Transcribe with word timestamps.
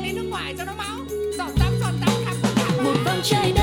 lại 0.00 0.08
đi 0.08 0.16
nước 0.16 0.28
ngoài 0.30 0.54
cho 0.58 0.64
nó 0.64 0.72
máu. 0.78 0.98
Giọt 1.38 1.50
tắm, 1.58 1.72
giọt 1.80 1.92
tắm, 2.00 2.10
khắp 2.24 2.34
tất 2.42 2.48
cả 2.56 2.82
một 2.82 2.94
vòng 3.04 3.20
trời 3.24 3.57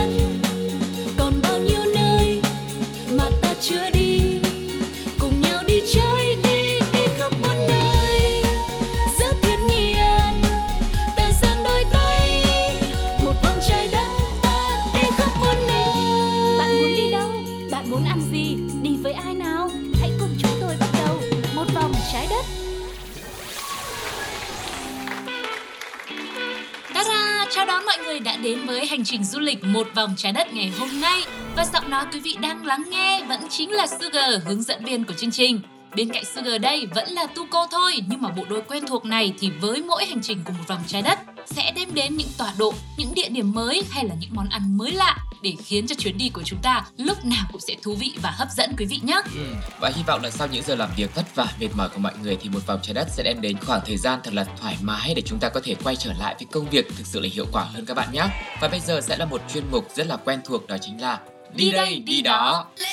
ơi 28.15 28.19
đã 28.19 28.37
đến 28.37 28.65
với 28.65 28.85
hành 28.85 29.03
trình 29.03 29.23
du 29.23 29.39
lịch 29.39 29.63
một 29.63 29.87
vòng 29.95 30.13
trái 30.17 30.31
đất 30.31 30.53
ngày 30.53 30.71
hôm 30.79 31.01
nay. 31.01 31.21
Và 31.55 31.65
giọng 31.73 31.89
nói 31.89 32.05
quý 32.13 32.19
vị 32.19 32.37
đang 32.41 32.65
lắng 32.65 32.83
nghe 32.89 33.23
vẫn 33.29 33.39
chính 33.49 33.71
là 33.71 33.87
Sugar, 33.87 34.43
hướng 34.45 34.61
dẫn 34.61 34.85
viên 34.85 35.03
của 35.03 35.13
chương 35.13 35.31
trình. 35.31 35.59
Bên 35.95 36.09
cạnh 36.09 36.23
Sugar 36.25 36.61
đây 36.61 36.87
vẫn 36.95 37.09
là 37.09 37.25
Tuko 37.25 37.67
thôi 37.71 37.93
Nhưng 38.07 38.21
mà 38.21 38.29
bộ 38.29 38.43
đôi 38.49 38.61
quen 38.61 38.83
thuộc 38.87 39.05
này 39.05 39.33
thì 39.39 39.51
với 39.61 39.83
mỗi 39.83 40.05
hành 40.05 40.21
trình 40.21 40.39
của 40.45 40.51
một 40.51 40.63
vòng 40.67 40.81
trái 40.87 41.01
đất 41.01 41.19
sẽ 41.45 41.71
đem 41.75 41.93
đến 41.93 42.17
những 42.17 42.27
tọa 42.37 42.53
độ, 42.57 42.73
những 42.97 43.13
địa 43.13 43.29
điểm 43.29 43.51
mới 43.51 43.81
hay 43.89 44.05
là 44.05 44.15
những 44.19 44.29
món 44.33 44.49
ăn 44.49 44.77
mới 44.77 44.91
lạ 44.91 45.17
Để 45.41 45.53
khiến 45.65 45.87
cho 45.87 45.95
chuyến 45.95 46.17
đi 46.17 46.29
của 46.29 46.43
chúng 46.43 46.59
ta 46.61 46.85
lúc 46.97 47.25
nào 47.25 47.45
cũng 47.51 47.61
sẽ 47.61 47.75
thú 47.83 47.95
vị 47.95 48.13
và 48.21 48.31
hấp 48.31 48.47
dẫn 48.51 48.73
quý 48.77 48.85
vị 48.85 48.99
nhé 49.03 49.21
Ừ, 49.35 49.55
Và 49.79 49.91
hy 49.95 50.03
vọng 50.07 50.23
là 50.23 50.29
sau 50.29 50.47
những 50.47 50.63
giờ 50.63 50.75
làm 50.75 50.89
việc 50.97 51.15
vất 51.15 51.35
vả 51.35 51.47
mệt 51.59 51.67
mỏi 51.75 51.89
của 51.89 51.99
mọi 51.99 52.13
người 52.21 52.37
thì 52.41 52.49
một 52.49 52.59
vòng 52.67 52.79
trái 52.83 52.93
đất 52.93 53.07
sẽ 53.11 53.23
đem 53.23 53.41
đến 53.41 53.57
khoảng 53.65 53.81
thời 53.85 53.97
gian 53.97 54.19
thật 54.23 54.33
là 54.33 54.45
thoải 54.61 54.77
mái 54.81 55.13
để 55.15 55.21
chúng 55.25 55.39
ta 55.39 55.49
có 55.49 55.59
thể 55.63 55.75
quay 55.83 55.95
trở 55.95 56.13
lại 56.19 56.35
với 56.39 56.45
công 56.51 56.69
việc 56.69 56.87
thực 56.97 57.07
sự 57.07 57.19
là 57.19 57.29
hiệu 57.33 57.45
quả 57.51 57.63
hơn 57.63 57.85
các 57.85 57.93
bạn 57.93 58.09
nhé. 58.11 58.23
Và 58.61 58.67
bây 58.67 58.79
giờ 58.79 59.01
sẽ 59.01 59.17
là 59.17 59.25
một 59.25 59.41
chuyên 59.53 59.63
mục 59.71 59.87
rất 59.95 60.07
là 60.07 60.17
quen 60.17 60.39
thuộc 60.45 60.67
đó 60.67 60.77
chính 60.81 61.01
là 61.01 61.19
Đi 61.55 61.71
đây, 61.71 61.99
đi 62.05 62.21
đó. 62.21 62.65
đi 62.79 62.85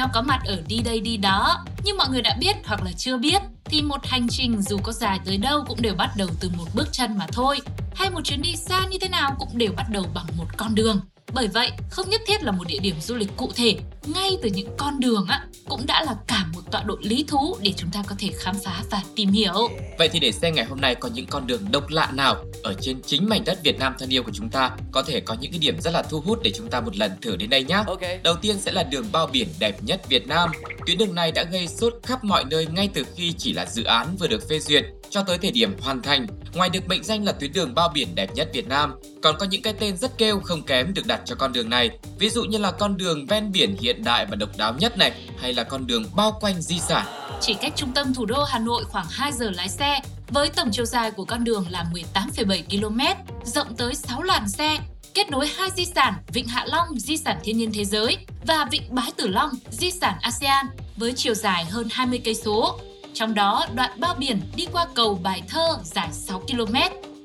nhau 0.00 0.10
có 0.12 0.22
mặt 0.22 0.40
ở 0.44 0.62
đi 0.68 0.80
đây 0.84 1.00
đi 1.00 1.16
đó. 1.16 1.64
Như 1.84 1.94
mọi 1.94 2.08
người 2.08 2.22
đã 2.22 2.36
biết 2.40 2.56
hoặc 2.64 2.82
là 2.82 2.92
chưa 2.96 3.16
biết, 3.16 3.42
thì 3.64 3.82
một 3.82 4.06
hành 4.06 4.26
trình 4.30 4.62
dù 4.62 4.78
có 4.82 4.92
dài 4.92 5.20
tới 5.24 5.36
đâu 5.36 5.64
cũng 5.68 5.82
đều 5.82 5.94
bắt 5.94 6.10
đầu 6.16 6.28
từ 6.40 6.50
một 6.58 6.64
bước 6.74 6.88
chân 6.92 7.18
mà 7.18 7.26
thôi. 7.32 7.60
Hay 7.94 8.10
một 8.10 8.20
chuyến 8.24 8.42
đi 8.42 8.56
xa 8.56 8.86
như 8.90 8.98
thế 9.00 9.08
nào 9.08 9.36
cũng 9.38 9.58
đều 9.58 9.72
bắt 9.76 9.86
đầu 9.90 10.04
bằng 10.14 10.26
một 10.36 10.46
con 10.56 10.74
đường. 10.74 11.00
Bởi 11.34 11.48
vậy, 11.48 11.70
không 11.90 12.10
nhất 12.10 12.20
thiết 12.26 12.42
là 12.42 12.52
một 12.52 12.64
địa 12.66 12.78
điểm 12.82 12.94
du 13.00 13.14
lịch 13.14 13.28
cụ 13.36 13.52
thể, 13.56 13.76
ngay 14.14 14.30
từ 14.42 14.48
những 14.48 14.68
con 14.76 15.00
đường 15.00 15.26
á 15.28 15.46
cũng 15.68 15.86
đã 15.86 16.04
là 16.04 16.14
cả 16.26 16.46
một 16.54 16.60
tọa 16.70 16.82
độ 16.82 16.96
lý 17.02 17.24
thú 17.28 17.56
để 17.62 17.72
chúng 17.76 17.90
ta 17.90 18.02
có 18.06 18.14
thể 18.18 18.28
khám 18.38 18.54
phá 18.64 18.82
và 18.90 19.02
tìm 19.16 19.32
hiểu. 19.32 19.68
Vậy 19.98 20.08
thì 20.08 20.20
để 20.20 20.32
xem 20.32 20.54
ngày 20.54 20.64
hôm 20.64 20.80
nay 20.80 20.94
có 20.94 21.08
những 21.14 21.26
con 21.26 21.46
đường 21.46 21.62
độc 21.70 21.88
lạ 21.88 22.10
nào 22.14 22.44
ở 22.62 22.74
trên 22.80 23.02
chính 23.02 23.28
mảnh 23.28 23.44
đất 23.44 23.58
Việt 23.64 23.78
Nam 23.78 23.94
thân 23.98 24.08
yêu 24.08 24.22
của 24.22 24.32
chúng 24.34 24.48
ta 24.48 24.70
có 24.92 25.02
thể 25.02 25.20
có 25.20 25.36
những 25.40 25.52
cái 25.52 25.58
điểm 25.58 25.80
rất 25.80 25.90
là 25.90 26.02
thu 26.02 26.20
hút 26.20 26.38
để 26.42 26.52
chúng 26.56 26.70
ta 26.70 26.80
một 26.80 26.96
lần 26.96 27.12
thử 27.20 27.36
đến 27.36 27.50
đây 27.50 27.64
nhé. 27.64 27.82
Ok. 27.86 28.00
Đầu 28.22 28.34
tiên 28.36 28.60
sẽ 28.60 28.72
là 28.72 28.82
đường 28.82 29.06
bao 29.12 29.26
biển 29.26 29.48
đẹp 29.58 29.82
nhất 29.82 30.08
Việt 30.08 30.26
Nam. 30.26 30.50
Tuyến 30.86 30.98
đường 30.98 31.14
này 31.14 31.32
đã 31.32 31.44
gây 31.44 31.68
sốt 31.68 31.94
khắp 32.02 32.24
mọi 32.24 32.44
nơi 32.44 32.66
ngay 32.66 32.88
từ 32.94 33.04
khi 33.16 33.32
chỉ 33.38 33.52
là 33.52 33.66
dự 33.66 33.84
án 33.84 34.16
vừa 34.16 34.26
được 34.26 34.48
phê 34.48 34.58
duyệt 34.58 34.84
cho 35.10 35.22
tới 35.22 35.38
thời 35.38 35.50
điểm 35.50 35.76
hoàn 35.80 36.02
thành. 36.02 36.26
Ngoài 36.54 36.70
được 36.70 36.88
mệnh 36.88 37.04
danh 37.04 37.24
là 37.24 37.32
tuyến 37.32 37.52
đường 37.52 37.74
bao 37.74 37.88
biển 37.94 38.14
đẹp 38.14 38.34
nhất 38.34 38.48
Việt 38.52 38.68
Nam, 38.68 38.94
còn 39.22 39.36
có 39.38 39.46
những 39.46 39.62
cái 39.62 39.72
tên 39.72 39.96
rất 39.96 40.18
kêu 40.18 40.40
không 40.40 40.62
kém 40.62 40.94
được 40.94 41.06
đặt 41.06 41.20
cho 41.24 41.34
con 41.34 41.52
đường 41.52 41.70
này. 41.70 41.90
Ví 42.18 42.30
dụ 42.30 42.44
như 42.44 42.58
là 42.58 42.70
con 42.70 42.96
đường 42.96 43.26
ven 43.26 43.52
biển 43.52 43.76
hiện 43.80 44.04
đại 44.04 44.26
và 44.26 44.36
độc 44.36 44.56
đáo 44.56 44.74
nhất 44.78 44.98
này, 44.98 45.12
hay 45.38 45.52
là 45.52 45.64
con 45.64 45.86
đường 45.86 46.04
bao 46.14 46.38
quanh 46.40 46.62
di 46.62 46.80
sản. 46.80 47.06
Chỉ 47.40 47.54
cách 47.54 47.72
trung 47.76 47.92
tâm 47.94 48.14
thủ 48.14 48.24
đô 48.24 48.44
Hà 48.44 48.58
Nội 48.58 48.84
khoảng 48.84 49.06
2 49.10 49.32
giờ 49.32 49.50
lái 49.50 49.68
xe, 49.68 50.00
với 50.28 50.48
tổng 50.48 50.68
chiều 50.72 50.84
dài 50.84 51.10
của 51.10 51.24
con 51.24 51.44
đường 51.44 51.64
là 51.70 51.84
18,7 51.92 52.62
km, 52.70 53.00
rộng 53.44 53.76
tới 53.76 53.94
6 53.94 54.22
làn 54.22 54.48
xe, 54.48 54.78
kết 55.14 55.30
nối 55.30 55.46
hai 55.56 55.70
di 55.76 55.84
sản 55.84 56.14
Vịnh 56.32 56.48
Hạ 56.48 56.64
Long, 56.68 57.00
di 57.00 57.16
sản 57.16 57.38
thiên 57.44 57.58
nhiên 57.58 57.72
thế 57.74 57.84
giới 57.84 58.16
và 58.46 58.66
Vịnh 58.70 58.82
Bái 58.90 59.12
Tử 59.16 59.28
Long, 59.28 59.50
di 59.70 59.90
sản 59.90 60.18
ASEAN 60.20 60.66
với 60.96 61.12
chiều 61.16 61.34
dài 61.34 61.64
hơn 61.64 61.88
20 61.90 62.20
cây 62.24 62.34
số. 62.34 62.80
Trong 63.14 63.34
đó, 63.34 63.66
đoạn 63.74 63.90
bao 64.00 64.14
biển 64.14 64.40
đi 64.56 64.66
qua 64.72 64.86
cầu 64.94 65.20
Bài 65.22 65.42
Thơ 65.48 65.78
dài 65.84 66.08
6 66.12 66.40
km, 66.40 66.76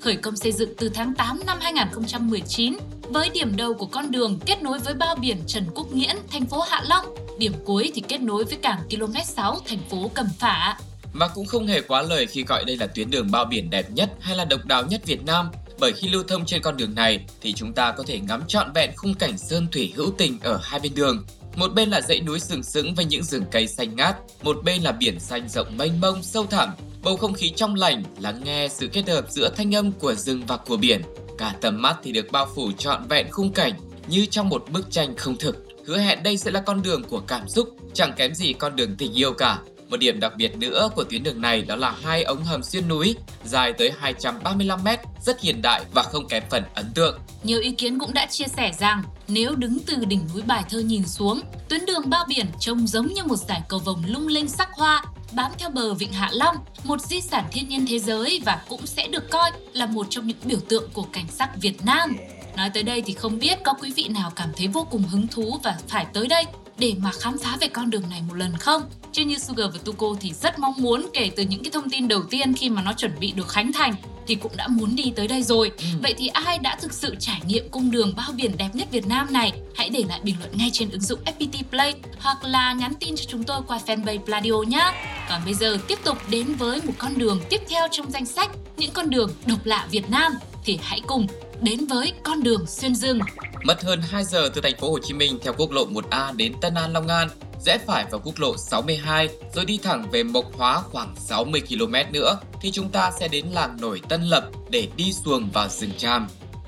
khởi 0.01 0.15
công 0.15 0.35
xây 0.35 0.51
dựng 0.51 0.73
từ 0.77 0.89
tháng 0.89 1.13
8 1.13 1.39
năm 1.45 1.57
2019 1.61 2.77
với 3.01 3.29
điểm 3.29 3.55
đầu 3.55 3.73
của 3.73 3.85
con 3.85 4.11
đường 4.11 4.39
kết 4.45 4.63
nối 4.63 4.79
với 4.79 4.93
bao 4.93 5.15
biển 5.15 5.37
Trần 5.47 5.65
Quốc 5.75 5.93
Nghiễn, 5.93 6.15
thành 6.31 6.45
phố 6.45 6.61
Hạ 6.61 6.83
Long, 6.89 7.05
điểm 7.39 7.53
cuối 7.65 7.91
thì 7.95 8.03
kết 8.07 8.21
nối 8.21 8.43
với 8.43 8.57
cảng 8.57 8.79
km 8.89 9.13
6 9.25 9.59
thành 9.65 9.79
phố 9.89 10.11
Cẩm 10.13 10.27
Phả. 10.39 10.77
Và 11.13 11.27
cũng 11.27 11.45
không 11.45 11.67
hề 11.67 11.81
quá 11.81 12.01
lời 12.01 12.25
khi 12.25 12.43
gọi 12.43 12.65
đây 12.65 12.77
là 12.77 12.87
tuyến 12.87 13.09
đường 13.09 13.31
bao 13.31 13.45
biển 13.45 13.69
đẹp 13.69 13.91
nhất 13.91 14.09
hay 14.19 14.35
là 14.35 14.45
độc 14.45 14.65
đáo 14.65 14.83
nhất 14.85 15.01
Việt 15.05 15.25
Nam 15.25 15.49
bởi 15.79 15.93
khi 15.93 16.07
lưu 16.07 16.23
thông 16.27 16.45
trên 16.45 16.61
con 16.61 16.77
đường 16.77 16.95
này 16.95 17.25
thì 17.41 17.53
chúng 17.53 17.73
ta 17.73 17.91
có 17.91 18.03
thể 18.07 18.19
ngắm 18.19 18.43
trọn 18.47 18.73
vẹn 18.73 18.91
khung 18.95 19.15
cảnh 19.15 19.37
sơn 19.37 19.67
thủy 19.71 19.93
hữu 19.95 20.11
tình 20.17 20.39
ở 20.43 20.59
hai 20.63 20.79
bên 20.79 20.95
đường. 20.95 21.25
Một 21.55 21.73
bên 21.73 21.89
là 21.89 22.01
dãy 22.01 22.21
núi 22.21 22.39
sừng 22.39 22.63
sững 22.63 22.95
với 22.95 23.05
những 23.05 23.23
rừng 23.23 23.43
cây 23.51 23.67
xanh 23.67 23.95
ngát, 23.95 24.15
một 24.43 24.57
bên 24.63 24.81
là 24.81 24.91
biển 24.91 25.19
xanh 25.19 25.49
rộng 25.49 25.77
mênh 25.77 26.01
mông 26.01 26.23
sâu 26.23 26.45
thẳm, 26.45 26.69
bầu 27.03 27.17
không 27.17 27.33
khí 27.33 27.53
trong 27.55 27.75
lành, 27.75 28.03
lắng 28.19 28.41
nghe 28.43 28.67
sự 28.67 28.87
kết 28.87 29.07
hợp 29.09 29.31
giữa 29.31 29.49
thanh 29.57 29.75
âm 29.75 29.91
của 29.91 30.15
rừng 30.15 30.43
và 30.47 30.57
của 30.57 30.77
biển. 30.77 31.01
Cả 31.37 31.55
tầm 31.61 31.81
mắt 31.81 31.97
thì 32.03 32.11
được 32.11 32.31
bao 32.31 32.47
phủ 32.55 32.71
trọn 32.77 33.07
vẹn 33.07 33.31
khung 33.31 33.51
cảnh 33.51 33.73
như 34.07 34.25
trong 34.25 34.49
một 34.49 34.65
bức 34.71 34.91
tranh 34.91 35.15
không 35.17 35.37
thực. 35.37 35.65
Hứa 35.85 35.97
hẹn 35.97 36.23
đây 36.23 36.37
sẽ 36.37 36.51
là 36.51 36.59
con 36.59 36.81
đường 36.81 37.03
của 37.03 37.19
cảm 37.27 37.47
xúc, 37.47 37.69
chẳng 37.93 38.13
kém 38.17 38.35
gì 38.35 38.53
con 38.53 38.75
đường 38.75 38.95
tình 38.97 39.13
yêu 39.13 39.33
cả. 39.33 39.59
Một 39.95 39.99
điểm 39.99 40.19
đặc 40.19 40.33
biệt 40.37 40.57
nữa 40.57 40.89
của 40.95 41.03
tuyến 41.03 41.23
đường 41.23 41.41
này 41.41 41.61
đó 41.61 41.75
là 41.75 41.93
hai 42.03 42.23
ống 42.23 42.43
hầm 42.43 42.63
xuyên 42.63 42.87
núi 42.87 43.15
dài 43.45 43.73
tới 43.73 43.91
235 43.99 44.79
m, 44.83 44.87
rất 45.25 45.41
hiện 45.41 45.61
đại 45.61 45.85
và 45.93 46.03
không 46.03 46.27
kém 46.27 46.43
phần 46.49 46.63
ấn 46.73 46.85
tượng. 46.93 47.19
Nhiều 47.43 47.59
ý 47.59 47.71
kiến 47.71 47.99
cũng 47.99 48.13
đã 48.13 48.25
chia 48.25 48.45
sẻ 48.57 48.71
rằng 48.79 49.03
nếu 49.27 49.55
đứng 49.55 49.77
từ 49.85 50.05
đỉnh 50.05 50.27
núi 50.33 50.41
Bài 50.41 50.63
Thơ 50.69 50.79
nhìn 50.79 51.07
xuống, 51.07 51.41
tuyến 51.69 51.85
đường 51.85 52.09
bao 52.09 52.25
biển 52.27 52.45
trông 52.59 52.87
giống 52.87 53.07
như 53.07 53.23
một 53.23 53.35
dải 53.35 53.61
cầu 53.69 53.79
vồng 53.79 54.03
lung 54.07 54.27
linh 54.27 54.47
sắc 54.47 54.69
hoa 54.73 55.03
bám 55.31 55.51
theo 55.57 55.69
bờ 55.69 55.93
Vịnh 55.93 56.13
Hạ 56.13 56.29
Long, 56.33 56.55
một 56.83 57.01
di 57.01 57.21
sản 57.21 57.45
thiên 57.51 57.67
nhiên 57.67 57.85
thế 57.89 57.99
giới 57.99 58.41
và 58.45 58.61
cũng 58.69 58.85
sẽ 58.85 59.07
được 59.07 59.29
coi 59.29 59.51
là 59.73 59.85
một 59.85 60.07
trong 60.09 60.27
những 60.27 60.37
biểu 60.43 60.59
tượng 60.69 60.89
của 60.93 61.05
cảnh 61.13 61.27
sắc 61.29 61.49
Việt 61.61 61.85
Nam. 61.85 62.17
Nói 62.57 62.69
tới 62.73 62.83
đây 62.83 63.01
thì 63.05 63.13
không 63.13 63.39
biết 63.39 63.57
có 63.63 63.73
quý 63.73 63.93
vị 63.95 64.07
nào 64.07 64.31
cảm 64.35 64.49
thấy 64.57 64.67
vô 64.67 64.87
cùng 64.91 65.03
hứng 65.03 65.27
thú 65.27 65.59
và 65.63 65.77
phải 65.87 66.05
tới 66.13 66.27
đây 66.27 66.45
để 66.77 66.93
mà 66.99 67.11
khám 67.11 67.37
phá 67.37 67.57
về 67.61 67.67
con 67.67 67.89
đường 67.89 68.03
này 68.09 68.21
một 68.27 68.33
lần 68.33 68.57
không? 68.57 68.81
Chứ 69.11 69.25
như 69.25 69.37
Sugar 69.37 69.73
và 69.73 69.79
Tuko 69.85 70.07
thì 70.19 70.33
rất 70.33 70.59
mong 70.59 70.73
muốn 70.77 71.05
kể 71.13 71.31
từ 71.35 71.43
những 71.43 71.63
cái 71.63 71.71
thông 71.71 71.89
tin 71.89 72.07
đầu 72.07 72.23
tiên 72.23 72.53
khi 72.53 72.69
mà 72.69 72.81
nó 72.81 72.93
chuẩn 72.93 73.19
bị 73.19 73.31
được 73.31 73.47
khánh 73.47 73.73
thành 73.73 73.95
thì 74.27 74.35
cũng 74.35 74.57
đã 74.57 74.67
muốn 74.67 74.95
đi 74.95 75.13
tới 75.15 75.27
đây 75.27 75.43
rồi. 75.43 75.71
Vậy 76.01 76.13
thì 76.17 76.27
ai 76.27 76.57
đã 76.59 76.77
thực 76.81 76.93
sự 76.93 77.15
trải 77.19 77.41
nghiệm 77.47 77.69
cung 77.69 77.91
đường 77.91 78.13
bao 78.17 78.31
biển 78.35 78.57
đẹp 78.57 78.69
nhất 78.73 78.87
Việt 78.91 79.07
Nam 79.07 79.27
này? 79.33 79.51
Hãy 79.75 79.89
để 79.89 80.03
lại 80.09 80.19
bình 80.23 80.35
luận 80.39 80.51
ngay 80.57 80.69
trên 80.73 80.89
ứng 80.89 81.01
dụng 81.01 81.19
FPT 81.25 81.63
Play 81.69 81.93
hoặc 82.19 82.43
là 82.43 82.73
nhắn 82.73 82.93
tin 82.99 83.15
cho 83.15 83.23
chúng 83.27 83.43
tôi 83.43 83.61
qua 83.67 83.79
fanpage 83.85 84.25
Pladio 84.25 84.53
nhé. 84.67 84.91
Còn 85.29 85.41
bây 85.45 85.53
giờ 85.53 85.77
tiếp 85.87 85.99
tục 86.03 86.17
đến 86.29 86.55
với 86.55 86.81
một 86.81 86.93
con 86.97 87.17
đường 87.17 87.41
tiếp 87.49 87.61
theo 87.69 87.87
trong 87.91 88.11
danh 88.11 88.25
sách 88.25 88.51
những 88.77 88.91
con 88.91 89.09
đường 89.09 89.31
độc 89.45 89.65
lạ 89.65 89.87
Việt 89.91 90.09
Nam 90.09 90.33
thì 90.63 90.79
hãy 90.81 91.01
cùng 91.07 91.27
đến 91.61 91.85
với 91.85 92.13
con 92.23 92.43
đường 92.43 92.65
xuyên 92.67 92.95
rừng. 92.95 93.19
Mất 93.63 93.83
hơn 93.83 94.01
2 94.01 94.23
giờ 94.23 94.49
từ 94.53 94.61
thành 94.61 94.77
phố 94.79 94.91
Hồ 94.91 94.99
Chí 94.99 95.13
Minh 95.13 95.39
theo 95.43 95.53
quốc 95.57 95.71
lộ 95.71 95.85
1A 95.85 96.35
đến 96.35 96.53
Tân 96.61 96.73
An 96.75 96.93
Long 96.93 97.07
An, 97.07 97.29
rẽ 97.65 97.77
phải 97.87 98.05
vào 98.11 98.21
quốc 98.23 98.39
lộ 98.39 98.57
62 98.57 99.29
rồi 99.55 99.65
đi 99.65 99.77
thẳng 99.77 100.09
về 100.11 100.23
Mộc 100.23 100.45
Hóa 100.53 100.81
khoảng 100.81 101.15
60 101.15 101.61
km 101.69 101.93
nữa 102.11 102.39
thì 102.61 102.71
chúng 102.71 102.89
ta 102.89 103.11
sẽ 103.19 103.27
đến 103.27 103.45
làng 103.45 103.77
nổi 103.81 104.01
Tân 104.09 104.23
Lập 104.23 104.49
để 104.69 104.87
đi 104.95 105.13
xuồng 105.13 105.49
vào 105.49 105.69
rừng 105.69 105.91
tràm. 105.97 106.27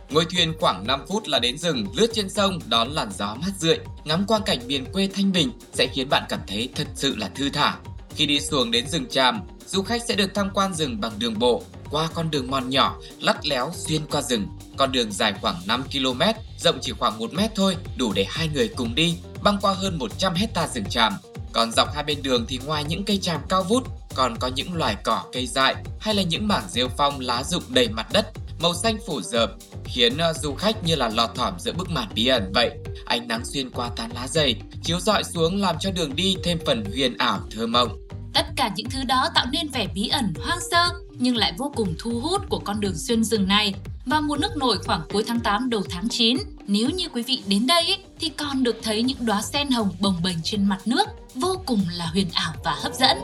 Ngồi 0.09 0.25
thuyền 0.25 0.53
khoảng 0.59 0.87
5 0.87 1.05
phút 1.07 1.27
là 1.27 1.39
đến 1.39 1.57
rừng, 1.57 1.87
lướt 1.95 2.07
trên 2.13 2.29
sông 2.29 2.59
đón 2.69 2.91
làn 2.91 3.11
gió 3.11 3.35
mát 3.35 3.51
rượi, 3.59 3.77
ngắm 4.05 4.25
quang 4.27 4.43
cảnh 4.45 4.59
miền 4.67 4.85
quê 4.93 5.09
thanh 5.13 5.31
bình 5.31 5.51
sẽ 5.73 5.87
khiến 5.87 6.09
bạn 6.09 6.23
cảm 6.29 6.39
thấy 6.47 6.69
thật 6.75 6.87
sự 6.95 7.15
là 7.15 7.29
thư 7.35 7.49
thả. 7.49 7.77
Khi 8.15 8.25
đi 8.25 8.39
xuồng 8.39 8.71
đến 8.71 8.87
rừng 8.87 9.05
tràm, 9.09 9.41
du 9.67 9.81
khách 9.81 10.01
sẽ 10.07 10.15
được 10.15 10.31
tham 10.35 10.49
quan 10.53 10.73
rừng 10.73 11.01
bằng 11.01 11.11
đường 11.19 11.39
bộ 11.39 11.63
qua 11.91 12.09
con 12.13 12.31
đường 12.31 12.51
mòn 12.51 12.69
nhỏ, 12.69 12.97
lắt 13.19 13.47
léo 13.47 13.71
xuyên 13.75 14.01
qua 14.11 14.21
rừng. 14.21 14.47
Con 14.77 14.91
đường 14.91 15.11
dài 15.11 15.33
khoảng 15.41 15.61
5 15.65 15.83
km, 15.91 16.21
rộng 16.59 16.77
chỉ 16.81 16.91
khoảng 16.91 17.19
1 17.19 17.33
mét 17.33 17.51
thôi, 17.55 17.75
đủ 17.97 18.13
để 18.13 18.25
hai 18.29 18.47
người 18.47 18.67
cùng 18.67 18.95
đi, 18.95 19.17
băng 19.43 19.57
qua 19.61 19.73
hơn 19.73 19.97
100 19.97 20.33
hecta 20.33 20.67
rừng 20.67 20.89
tràm. 20.89 21.13
Còn 21.53 21.71
dọc 21.71 21.93
hai 21.95 22.03
bên 22.03 22.21
đường 22.23 22.45
thì 22.47 22.59
ngoài 22.65 22.83
những 22.83 23.03
cây 23.03 23.17
tràm 23.17 23.41
cao 23.49 23.63
vút, 23.63 23.83
còn 24.15 24.37
có 24.39 24.47
những 24.47 24.75
loài 24.75 24.95
cỏ 25.03 25.23
cây 25.33 25.47
dại 25.47 25.75
hay 25.99 26.15
là 26.15 26.21
những 26.23 26.47
mảng 26.47 26.69
rêu 26.69 26.89
phong 26.97 27.19
lá 27.19 27.43
rụng 27.43 27.63
đầy 27.69 27.89
mặt 27.89 28.07
đất 28.13 28.25
màu 28.59 28.73
xanh 28.73 28.97
phủ 29.07 29.21
rợp 29.21 29.51
khiến 29.85 30.17
ờ, 30.17 30.33
du 30.33 30.53
khách 30.53 30.83
như 30.83 30.95
là 30.95 31.09
lọt 31.09 31.35
thỏm 31.35 31.59
giữa 31.59 31.71
bức 31.71 31.89
màn 31.89 32.07
bí 32.13 32.27
ẩn 32.27 32.51
vậy. 32.53 32.71
Ánh 33.05 33.27
nắng 33.27 33.45
xuyên 33.45 33.69
qua 33.69 33.89
tán 33.95 34.11
lá 34.13 34.27
dày, 34.27 34.55
chiếu 34.83 34.99
rọi 34.99 35.23
xuống 35.23 35.61
làm 35.61 35.75
cho 35.79 35.91
đường 35.91 36.15
đi 36.15 36.35
thêm 36.43 36.59
phần 36.65 36.85
huyền 36.85 37.17
ảo 37.17 37.39
thơ 37.51 37.67
mộng. 37.67 38.06
Tất 38.37 38.45
cả 38.55 38.71
những 38.75 38.89
thứ 38.89 39.03
đó 39.03 39.29
tạo 39.35 39.45
nên 39.51 39.67
vẻ 39.67 39.87
bí 39.93 40.07
ẩn 40.07 40.33
hoang 40.43 40.59
sơ 40.71 40.87
nhưng 41.19 41.37
lại 41.37 41.53
vô 41.57 41.71
cùng 41.75 41.95
thu 41.99 42.19
hút 42.19 42.41
của 42.49 42.59
con 42.59 42.79
đường 42.79 42.97
xuyên 42.97 43.23
rừng 43.23 43.47
này. 43.47 43.73
Vào 44.05 44.21
mùa 44.21 44.37
nước 44.37 44.57
nổi 44.57 44.77
khoảng 44.85 45.01
cuối 45.13 45.23
tháng 45.27 45.39
8 45.39 45.69
đầu 45.69 45.83
tháng 45.89 46.09
9, 46.09 46.37
nếu 46.67 46.89
như 46.89 47.09
quý 47.09 47.23
vị 47.23 47.41
đến 47.47 47.67
đây 47.67 47.81
ấy, 47.85 47.97
thì 48.19 48.29
còn 48.29 48.63
được 48.63 48.75
thấy 48.83 49.03
những 49.03 49.25
đóa 49.25 49.41
sen 49.41 49.71
hồng 49.71 49.89
bồng 49.99 50.15
bềnh 50.23 50.37
trên 50.43 50.65
mặt 50.65 50.77
nước, 50.85 51.05
vô 51.35 51.61
cùng 51.65 51.81
là 51.93 52.05
huyền 52.05 52.27
ảo 52.33 52.53
và 52.63 52.75
hấp 52.83 52.93
dẫn. 52.93 53.17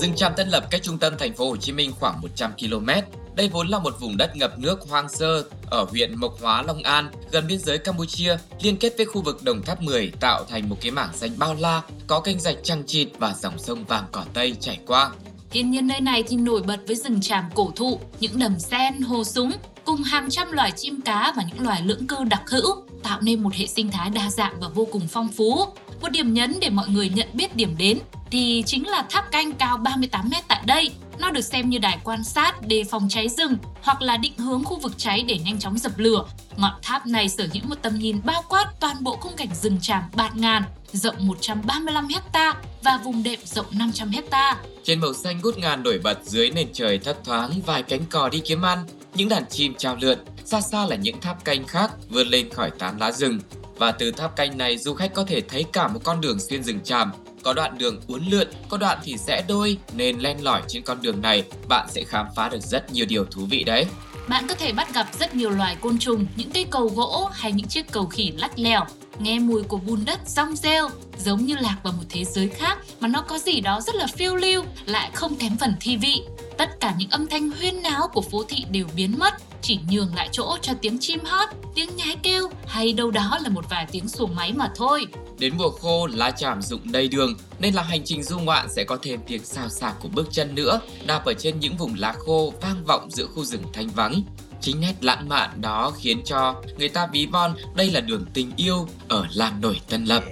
Rừng 0.00 0.16
Tràm 0.16 0.32
Tân 0.36 0.48
Lập 0.48 0.66
cách 0.70 0.82
trung 0.82 0.98
tâm 0.98 1.14
thành 1.18 1.34
phố 1.34 1.48
Hồ 1.48 1.56
Chí 1.56 1.72
Minh 1.72 1.92
khoảng 2.00 2.20
100 2.20 2.52
km. 2.52 2.88
Đây 3.36 3.48
vốn 3.48 3.68
là 3.68 3.78
một 3.78 4.00
vùng 4.00 4.16
đất 4.16 4.36
ngập 4.36 4.58
nước 4.58 4.80
hoang 4.88 5.08
sơ 5.08 5.44
ở 5.70 5.86
huyện 5.90 6.20
Mộc 6.20 6.40
Hóa, 6.42 6.62
Long 6.62 6.82
An, 6.82 7.10
gần 7.30 7.46
biên 7.46 7.58
giới 7.58 7.78
Campuchia, 7.78 8.36
liên 8.60 8.76
kết 8.76 8.92
với 8.96 9.06
khu 9.06 9.22
vực 9.22 9.42
Đồng 9.42 9.62
Tháp 9.62 9.82
10 9.82 10.12
tạo 10.20 10.44
thành 10.44 10.68
một 10.68 10.76
cái 10.80 10.90
mảng 10.90 11.12
xanh 11.12 11.30
bao 11.38 11.54
la, 11.54 11.82
có 12.06 12.20
kênh 12.20 12.40
rạch 12.40 12.56
trăng 12.62 12.82
trịt 12.86 13.08
và 13.18 13.34
dòng 13.34 13.58
sông 13.58 13.84
vàng 13.84 14.04
cỏ 14.12 14.24
Tây 14.34 14.56
chảy 14.60 14.78
qua. 14.86 15.10
Thiên 15.50 15.70
nhiên 15.70 15.86
nơi 15.86 16.00
này 16.00 16.22
thì 16.28 16.36
nổi 16.36 16.62
bật 16.62 16.80
với 16.86 16.96
rừng 16.96 17.20
tràm 17.20 17.44
cổ 17.54 17.72
thụ, 17.76 18.00
những 18.20 18.38
đầm 18.38 18.58
sen, 18.58 19.00
hồ 19.00 19.24
súng, 19.24 19.52
cùng 19.84 20.02
hàng 20.02 20.30
trăm 20.30 20.52
loài 20.52 20.72
chim 20.76 21.00
cá 21.00 21.32
và 21.36 21.42
những 21.48 21.66
loài 21.66 21.82
lưỡng 21.82 22.06
cư 22.06 22.24
đặc 22.24 22.42
hữu, 22.50 22.82
tạo 23.02 23.20
nên 23.20 23.42
một 23.42 23.54
hệ 23.54 23.66
sinh 23.66 23.90
thái 23.90 24.10
đa 24.10 24.30
dạng 24.30 24.60
và 24.60 24.68
vô 24.68 24.88
cùng 24.92 25.08
phong 25.08 25.28
phú. 25.28 25.66
Một 26.00 26.08
điểm 26.08 26.34
nhấn 26.34 26.60
để 26.60 26.70
mọi 26.70 26.88
người 26.88 27.08
nhận 27.08 27.28
biết 27.32 27.56
điểm 27.56 27.74
đến 27.78 27.98
thì 28.30 28.62
chính 28.66 28.88
là 28.88 29.06
tháp 29.10 29.30
canh 29.32 29.52
cao 29.52 29.76
38 29.76 30.28
mét 30.30 30.44
tại 30.48 30.62
đây. 30.66 30.90
Nó 31.18 31.30
được 31.30 31.40
xem 31.40 31.70
như 31.70 31.78
đài 31.78 31.98
quan 32.04 32.24
sát 32.24 32.54
để 32.66 32.84
phòng 32.90 33.08
cháy 33.10 33.28
rừng 33.28 33.56
hoặc 33.82 34.02
là 34.02 34.16
định 34.16 34.38
hướng 34.38 34.64
khu 34.64 34.78
vực 34.78 34.92
cháy 34.96 35.24
để 35.28 35.38
nhanh 35.38 35.58
chóng 35.58 35.78
dập 35.78 35.92
lửa. 35.96 36.24
Ngọn 36.56 36.72
tháp 36.82 37.06
này 37.06 37.28
sở 37.28 37.46
hữu 37.52 37.62
một 37.68 37.74
tầm 37.82 37.98
nhìn 37.98 38.20
bao 38.24 38.42
quát 38.48 38.66
toàn 38.80 38.96
bộ 39.00 39.16
khung 39.16 39.36
cảnh 39.36 39.54
rừng 39.62 39.78
tràm 39.80 40.02
bạt 40.14 40.36
ngàn, 40.36 40.62
rộng 40.92 41.16
135 41.18 42.08
hecta 42.08 42.54
và 42.82 43.00
vùng 43.04 43.22
đệm 43.22 43.38
rộng 43.44 43.66
500 43.72 44.10
hecta. 44.10 44.56
Trên 44.84 45.00
màu 45.00 45.14
xanh 45.14 45.40
ngút 45.42 45.58
ngàn 45.58 45.82
nổi 45.82 45.98
bật 45.98 46.18
dưới 46.24 46.50
nền 46.50 46.68
trời 46.72 46.98
thấp 46.98 47.16
thoáng 47.24 47.50
vài 47.66 47.82
cánh 47.82 48.04
cò 48.10 48.28
đi 48.28 48.40
kiếm 48.40 48.62
ăn, 48.62 48.86
những 49.14 49.28
đàn 49.28 49.46
chim 49.50 49.74
trao 49.78 49.96
lượn, 50.00 50.18
xa 50.44 50.60
xa 50.60 50.86
là 50.86 50.96
những 50.96 51.20
tháp 51.20 51.44
canh 51.44 51.66
khác 51.66 51.90
vươn 52.08 52.28
lên 52.28 52.50
khỏi 52.50 52.70
tán 52.70 52.98
lá 52.98 53.12
rừng. 53.12 53.40
Và 53.78 53.92
từ 53.92 54.10
tháp 54.10 54.36
canh 54.36 54.58
này 54.58 54.78
du 54.78 54.94
khách 54.94 55.14
có 55.14 55.24
thể 55.24 55.40
thấy 55.40 55.64
cả 55.72 55.88
một 55.88 56.00
con 56.04 56.20
đường 56.20 56.40
xuyên 56.40 56.62
rừng 56.62 56.80
tràm. 56.84 57.12
Có 57.46 57.52
đoạn 57.52 57.78
đường 57.78 58.00
uốn 58.08 58.24
lượn, 58.24 58.48
có 58.68 58.76
đoạn 58.76 58.98
thì 59.04 59.16
rẽ 59.16 59.44
đôi 59.48 59.78
nên 59.92 60.18
len 60.18 60.44
lỏi 60.44 60.62
trên 60.68 60.82
con 60.82 61.02
đường 61.02 61.22
này 61.22 61.44
bạn 61.68 61.86
sẽ 61.90 62.04
khám 62.04 62.26
phá 62.36 62.48
được 62.48 62.60
rất 62.60 62.92
nhiều 62.92 63.06
điều 63.08 63.24
thú 63.24 63.46
vị 63.50 63.64
đấy. 63.64 63.86
Bạn 64.28 64.46
có 64.48 64.54
thể 64.54 64.72
bắt 64.72 64.94
gặp 64.94 65.06
rất 65.18 65.34
nhiều 65.34 65.50
loài 65.50 65.76
côn 65.80 65.98
trùng, 65.98 66.26
những 66.36 66.50
cây 66.50 66.66
cầu 66.70 66.90
gỗ 66.96 67.30
hay 67.32 67.52
những 67.52 67.68
chiếc 67.68 67.92
cầu 67.92 68.06
khỉ 68.06 68.32
lắt 68.36 68.58
lèo, 68.58 68.84
nghe 69.18 69.38
mùi 69.38 69.62
của 69.62 69.76
bùn 69.76 70.04
đất 70.04 70.20
rong 70.26 70.56
rêu, 70.56 70.88
giống 71.18 71.44
như 71.44 71.56
lạc 71.56 71.76
vào 71.82 71.92
một 71.92 72.04
thế 72.08 72.24
giới 72.24 72.48
khác 72.48 72.78
mà 73.00 73.08
nó 73.08 73.22
có 73.22 73.38
gì 73.38 73.60
đó 73.60 73.80
rất 73.80 73.94
là 73.94 74.06
phiêu 74.16 74.36
lưu, 74.36 74.64
lại 74.86 75.10
không 75.14 75.36
kém 75.36 75.56
phần 75.56 75.74
thi 75.80 75.96
vị. 75.96 76.22
Tất 76.58 76.80
cả 76.80 76.94
những 76.98 77.10
âm 77.10 77.26
thanh 77.26 77.50
huyên 77.50 77.82
náo 77.82 78.08
của 78.08 78.22
phố 78.22 78.44
thị 78.48 78.64
đều 78.70 78.86
biến 78.96 79.14
mất, 79.18 79.34
chỉ 79.62 79.78
nhường 79.90 80.14
lại 80.14 80.28
chỗ 80.32 80.56
cho 80.62 80.72
tiếng 80.82 80.98
chim 81.00 81.20
hót, 81.24 81.48
tiếng 81.74 81.96
nhái 81.96 82.16
kêu 82.22 82.48
hay 82.66 82.92
đâu 82.92 83.10
đó 83.10 83.38
là 83.42 83.48
một 83.48 83.64
vài 83.70 83.86
tiếng 83.92 84.08
xuồng 84.08 84.34
máy 84.34 84.52
mà 84.52 84.72
thôi. 84.76 85.06
Đến 85.38 85.56
mùa 85.58 85.70
khô, 85.70 86.06
lá 86.06 86.30
chàm 86.30 86.62
rụng 86.62 86.92
đầy 86.92 87.08
đường 87.08 87.34
nên 87.58 87.74
là 87.74 87.82
hành 87.82 88.04
trình 88.04 88.22
du 88.22 88.38
ngoạn 88.38 88.66
sẽ 88.76 88.84
có 88.84 88.98
thêm 89.02 89.20
tiếng 89.26 89.44
xào 89.44 89.68
xạc 89.68 89.94
của 90.00 90.08
bước 90.08 90.28
chân 90.30 90.54
nữa, 90.54 90.80
đạp 91.06 91.24
ở 91.24 91.34
trên 91.34 91.60
những 91.60 91.76
vùng 91.76 91.94
lá 91.98 92.14
khô 92.18 92.52
vang 92.62 92.84
vọng 92.84 93.10
giữa 93.10 93.26
khu 93.26 93.44
rừng 93.44 93.62
thanh 93.72 93.88
vắng. 93.88 94.22
Chính 94.60 94.80
nét 94.80 94.94
lãng 95.00 95.28
mạn 95.28 95.60
đó 95.60 95.92
khiến 95.98 96.22
cho 96.24 96.62
người 96.78 96.88
ta 96.88 97.06
ví 97.12 97.26
von 97.26 97.54
đây 97.74 97.90
là 97.90 98.00
đường 98.00 98.24
tình 98.34 98.52
yêu 98.56 98.88
ở 99.08 99.26
làng 99.32 99.60
nổi 99.60 99.80
Tân 99.88 100.04
Lập. 100.04 100.24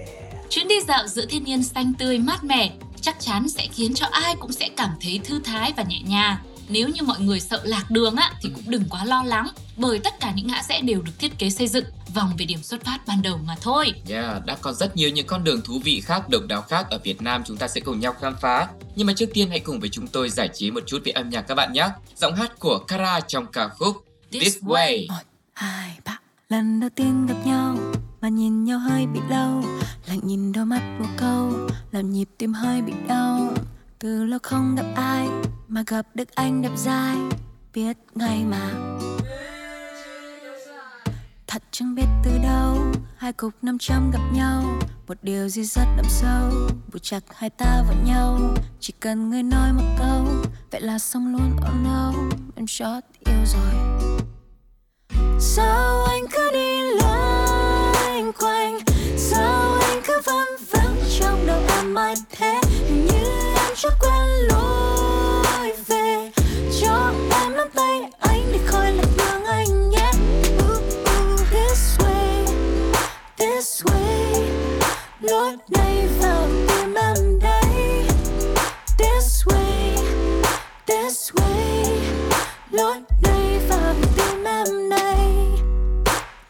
Chuyến 0.50 0.68
đi 0.68 0.74
dạo 0.88 1.06
giữa 1.06 1.26
thiên 1.26 1.44
nhiên 1.44 1.62
xanh 1.62 1.92
tươi 1.98 2.18
mát 2.18 2.44
mẻ 2.44 2.70
chắc 3.04 3.16
chắn 3.20 3.48
sẽ 3.48 3.66
khiến 3.72 3.94
cho 3.94 4.06
ai 4.06 4.36
cũng 4.40 4.52
sẽ 4.52 4.68
cảm 4.76 4.90
thấy 5.00 5.20
thư 5.24 5.40
thái 5.44 5.72
và 5.76 5.82
nhẹ 5.82 6.00
nhàng. 6.04 6.36
Nếu 6.68 6.88
như 6.88 7.02
mọi 7.02 7.20
người 7.20 7.40
sợ 7.40 7.60
lạc 7.64 7.90
đường 7.90 8.16
á 8.16 8.32
thì 8.42 8.50
cũng 8.54 8.64
đừng 8.66 8.84
quá 8.90 9.04
lo 9.04 9.22
lắng 9.22 9.48
bởi 9.76 9.98
tất 9.98 10.20
cả 10.20 10.32
những 10.36 10.46
ngã 10.46 10.62
rẽ 10.68 10.80
đều 10.80 11.02
được 11.02 11.12
thiết 11.18 11.38
kế 11.38 11.50
xây 11.50 11.68
dựng 11.68 11.84
vòng 12.14 12.32
về 12.38 12.44
điểm 12.44 12.62
xuất 12.62 12.84
phát 12.84 12.98
ban 13.06 13.22
đầu 13.22 13.38
mà 13.44 13.56
thôi. 13.60 13.92
Yeah, 14.08 14.46
đã 14.46 14.56
có 14.60 14.72
rất 14.72 14.96
nhiều 14.96 15.10
những 15.10 15.26
con 15.26 15.44
đường 15.44 15.60
thú 15.62 15.80
vị 15.84 16.00
khác, 16.00 16.28
độc 16.28 16.42
đáo 16.48 16.62
khác 16.62 16.86
ở 16.90 16.98
Việt 16.98 17.22
Nam 17.22 17.42
chúng 17.46 17.56
ta 17.56 17.68
sẽ 17.68 17.80
cùng 17.80 18.00
nhau 18.00 18.14
khám 18.20 18.36
phá. 18.40 18.68
Nhưng 18.96 19.06
mà 19.06 19.12
trước 19.16 19.30
tiên 19.34 19.50
hãy 19.50 19.60
cùng 19.60 19.80
với 19.80 19.88
chúng 19.88 20.06
tôi 20.06 20.30
giải 20.30 20.48
trí 20.54 20.70
một 20.70 20.82
chút 20.86 20.98
về 21.04 21.12
âm 21.12 21.30
nhạc 21.30 21.42
các 21.42 21.54
bạn 21.54 21.72
nhé. 21.72 21.88
Giọng 22.16 22.34
hát 22.34 22.58
của 22.58 22.78
Kara 22.78 23.20
trong 23.20 23.46
ca 23.46 23.68
khúc 23.68 24.04
This 24.30 24.56
Way. 24.58 25.08
một 25.08 25.14
hai 25.52 25.98
ba 26.04 26.18
lần 26.48 26.80
đầu 26.80 26.90
tiên 26.94 27.26
gặp 27.26 27.46
nhau 27.46 27.76
mà 28.20 28.28
nhìn 28.28 28.64
nhau 28.64 28.78
hơi 28.78 29.06
bị 29.06 29.20
lâu 29.30 29.62
lặng 30.14 30.26
nhìn 30.26 30.52
đôi 30.52 30.64
mắt 30.64 30.98
một 31.00 31.08
câu 31.18 31.52
làm 31.92 32.10
nhịp 32.10 32.28
tim 32.38 32.52
hơi 32.52 32.82
bị 32.82 32.92
đau. 33.08 33.54
Từ 33.98 34.24
lâu 34.24 34.38
không 34.42 34.74
gặp 34.76 34.86
ai 34.96 35.28
mà 35.68 35.82
gặp 35.86 36.06
được 36.14 36.34
anh 36.34 36.62
đẹp 36.62 36.72
dai, 36.76 37.16
biết 37.74 37.96
ngay 38.14 38.44
mà. 38.44 38.70
Thật 41.46 41.62
chẳng 41.70 41.94
biết 41.94 42.06
từ 42.24 42.30
đâu, 42.42 42.92
hai 43.16 43.32
cục 43.32 43.52
năm 43.62 43.78
trăm 43.80 44.10
gặp 44.10 44.22
nhau. 44.32 44.64
Một 45.08 45.18
điều 45.22 45.48
gì 45.48 45.64
rất 45.64 45.84
đậm 45.96 46.06
sâu 46.08 46.50
buộc 46.92 47.02
chặt 47.02 47.20
hai 47.36 47.50
ta 47.50 47.84
vào 47.86 47.96
nhau. 48.04 48.54
Chỉ 48.80 48.92
cần 49.00 49.30
người 49.30 49.42
nói 49.42 49.72
một 49.72 49.96
câu, 49.98 50.26
vậy 50.70 50.80
là 50.80 50.98
xong 50.98 51.32
luôn 51.32 51.56
oh 51.56 51.84
no, 51.84 52.12
em 52.56 52.66
chót 52.66 53.04
yêu 53.18 53.44
rồi. 53.46 53.74
Sao 55.40 56.04
anh 56.04 56.24
cứ 56.32 56.50
đi 56.52 56.63
thế 62.30 62.60
như 62.90 63.24
em 63.56 63.72
chưa 63.76 63.88
quen 64.00 64.28
lối 64.50 65.72
về. 65.86 66.30
Cho 66.80 67.12
em 67.30 67.56
nắm 67.56 67.68
tay 67.74 68.00
anh 68.18 68.52
để 68.52 68.58
khỏi 68.66 68.92
lạc 68.92 69.08
đường 69.18 69.44
anh 69.44 69.90
nhé. 69.90 70.10
Ooh, 70.58 70.82
ooh, 71.06 71.40
this 71.50 71.98
way 71.98 72.46
this 73.38 73.82
way. 73.82 74.46
Lối 75.20 75.56
này 75.68 76.08
vào 76.20 76.48
tim 76.68 76.94
em 76.94 77.38
đây. 77.40 78.06
This 78.98 79.44
way 79.46 79.96
this 80.86 81.32
way. 81.32 81.84
Lối 82.70 82.96
này 83.22 83.60
vào 83.68 83.94
tim 84.16 84.44
em 84.44 84.88
này 84.88 85.28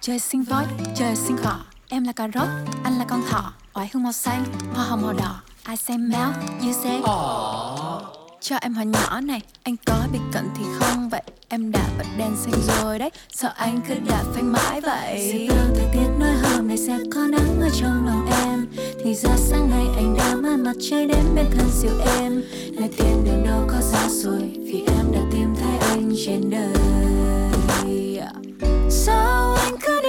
trời 0.00 0.18
sinh 0.18 0.42
voi 0.42 0.64
trời 0.96 1.16
sinh 1.16 1.36
cỏ 1.44 1.56
em 1.88 2.04
là 2.04 2.12
cà 2.12 2.28
rốt 2.34 2.48
anh 2.84 2.98
là 2.98 3.04
con 3.08 3.22
thỏ 3.30 3.52
oải 3.74 3.90
hương 3.94 4.02
màu 4.02 4.12
xanh 4.12 4.44
hoa 4.74 4.84
hồng 4.84 5.02
màu 5.02 5.12
đỏ 5.12 5.40
ai 5.64 5.76
xem 5.76 6.08
méo 6.08 6.32
như 6.60 6.74
thế 6.84 7.00
cho 8.40 8.56
em 8.56 8.74
hỏi 8.74 8.86
nhỏ 8.86 9.20
này 9.20 9.40
anh 9.62 9.76
có 9.86 9.94
bị 10.12 10.18
cận 10.32 10.48
thì 10.56 10.64
không? 10.78 11.08
Vậy 11.08 11.22
em 11.48 11.72
đã 11.72 11.88
bật 11.98 12.04
đèn 12.18 12.36
xanh 12.36 12.60
rồi 12.66 12.98
đấy. 12.98 13.10
Sợ 13.32 13.52
anh 13.56 13.80
cứ 13.88 13.94
đạp 14.08 14.24
phanh 14.34 14.52
mãi 14.52 14.80
vậy? 14.80 15.46
Báo 15.48 15.66
thời 15.74 15.86
tiết 15.92 16.08
nói 16.18 16.34
hôm 16.42 16.68
nay 16.68 16.78
sẽ 16.78 16.98
có 17.14 17.20
nắng 17.20 17.60
ở 17.60 17.68
trong 17.80 18.06
lòng 18.06 18.26
em. 18.42 18.66
Thì 19.04 19.14
ra 19.14 19.36
sáng 19.36 19.70
nay 19.70 19.86
anh 19.96 20.16
đã 20.18 20.34
mang 20.34 20.64
mặt 20.64 20.76
trời 20.90 21.06
đến 21.06 21.24
bên 21.34 21.46
thân 21.56 21.70
siêu 21.70 21.92
em. 22.18 22.42
Lời 22.72 22.90
tiền 22.96 23.24
đường 23.24 23.44
đâu 23.44 23.64
có 23.68 23.80
xa 23.80 24.08
rồi 24.08 24.40
vì 24.40 24.84
em 24.86 25.12
đã 25.12 25.20
tìm 25.32 25.54
thấy 25.60 25.78
anh 25.88 26.12
trên 26.26 26.50
đời. 26.50 26.74
Sao 28.90 29.54
anh 29.54 29.74
cứ 29.82 30.00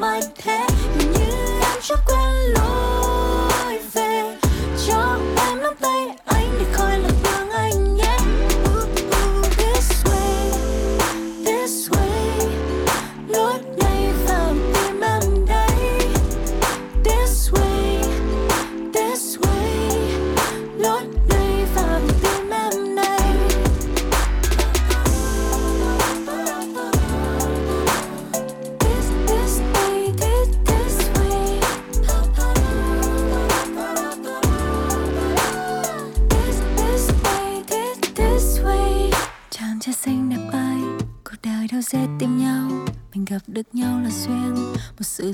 trong 0.00 0.22
thế 0.38 0.66
Mình 0.98 1.12
như 1.12 1.20
em 1.60 1.78
chưa 1.82 1.94
quen 2.06 2.54
lối 2.54 2.89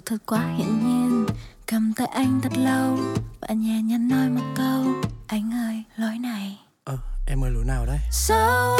thật 0.06 0.16
quá 0.26 0.54
hiển 0.56 0.66
nhiên. 0.88 1.26
Cầm 1.66 1.92
tay 1.96 2.06
anh 2.06 2.40
thật 2.42 2.52
lâu 2.56 2.98
và 3.40 3.48
nhẹ 3.54 3.82
nhàng 3.82 4.08
nói 4.08 4.28
một 4.28 4.52
câu, 4.56 4.84
anh 5.26 5.50
ơi, 5.54 5.82
lối 5.96 6.18
này 6.18 6.58
Ờ, 6.84 6.98
em 7.26 7.44
ơi 7.44 7.50
lối 7.54 7.64
nào 7.64 7.86
đấy? 7.86 7.98
sao 8.12 8.75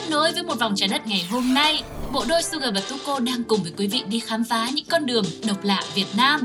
Tiếp 0.00 0.10
nối 0.10 0.32
với 0.32 0.42
một 0.42 0.58
vòng 0.60 0.72
trái 0.76 0.88
đất 0.88 1.06
ngày 1.06 1.26
hôm 1.30 1.54
nay, 1.54 1.82
bộ 2.12 2.24
đôi 2.28 2.42
Sugar 2.42 2.74
và 2.74 2.80
Tuko 2.90 3.20
đang 3.20 3.44
cùng 3.44 3.62
với 3.62 3.72
quý 3.76 3.86
vị 3.86 4.02
đi 4.08 4.20
khám 4.20 4.44
phá 4.44 4.68
những 4.74 4.84
con 4.90 5.06
đường 5.06 5.24
độc 5.48 5.64
lạ 5.64 5.82
Việt 5.94 6.06
Nam. 6.16 6.40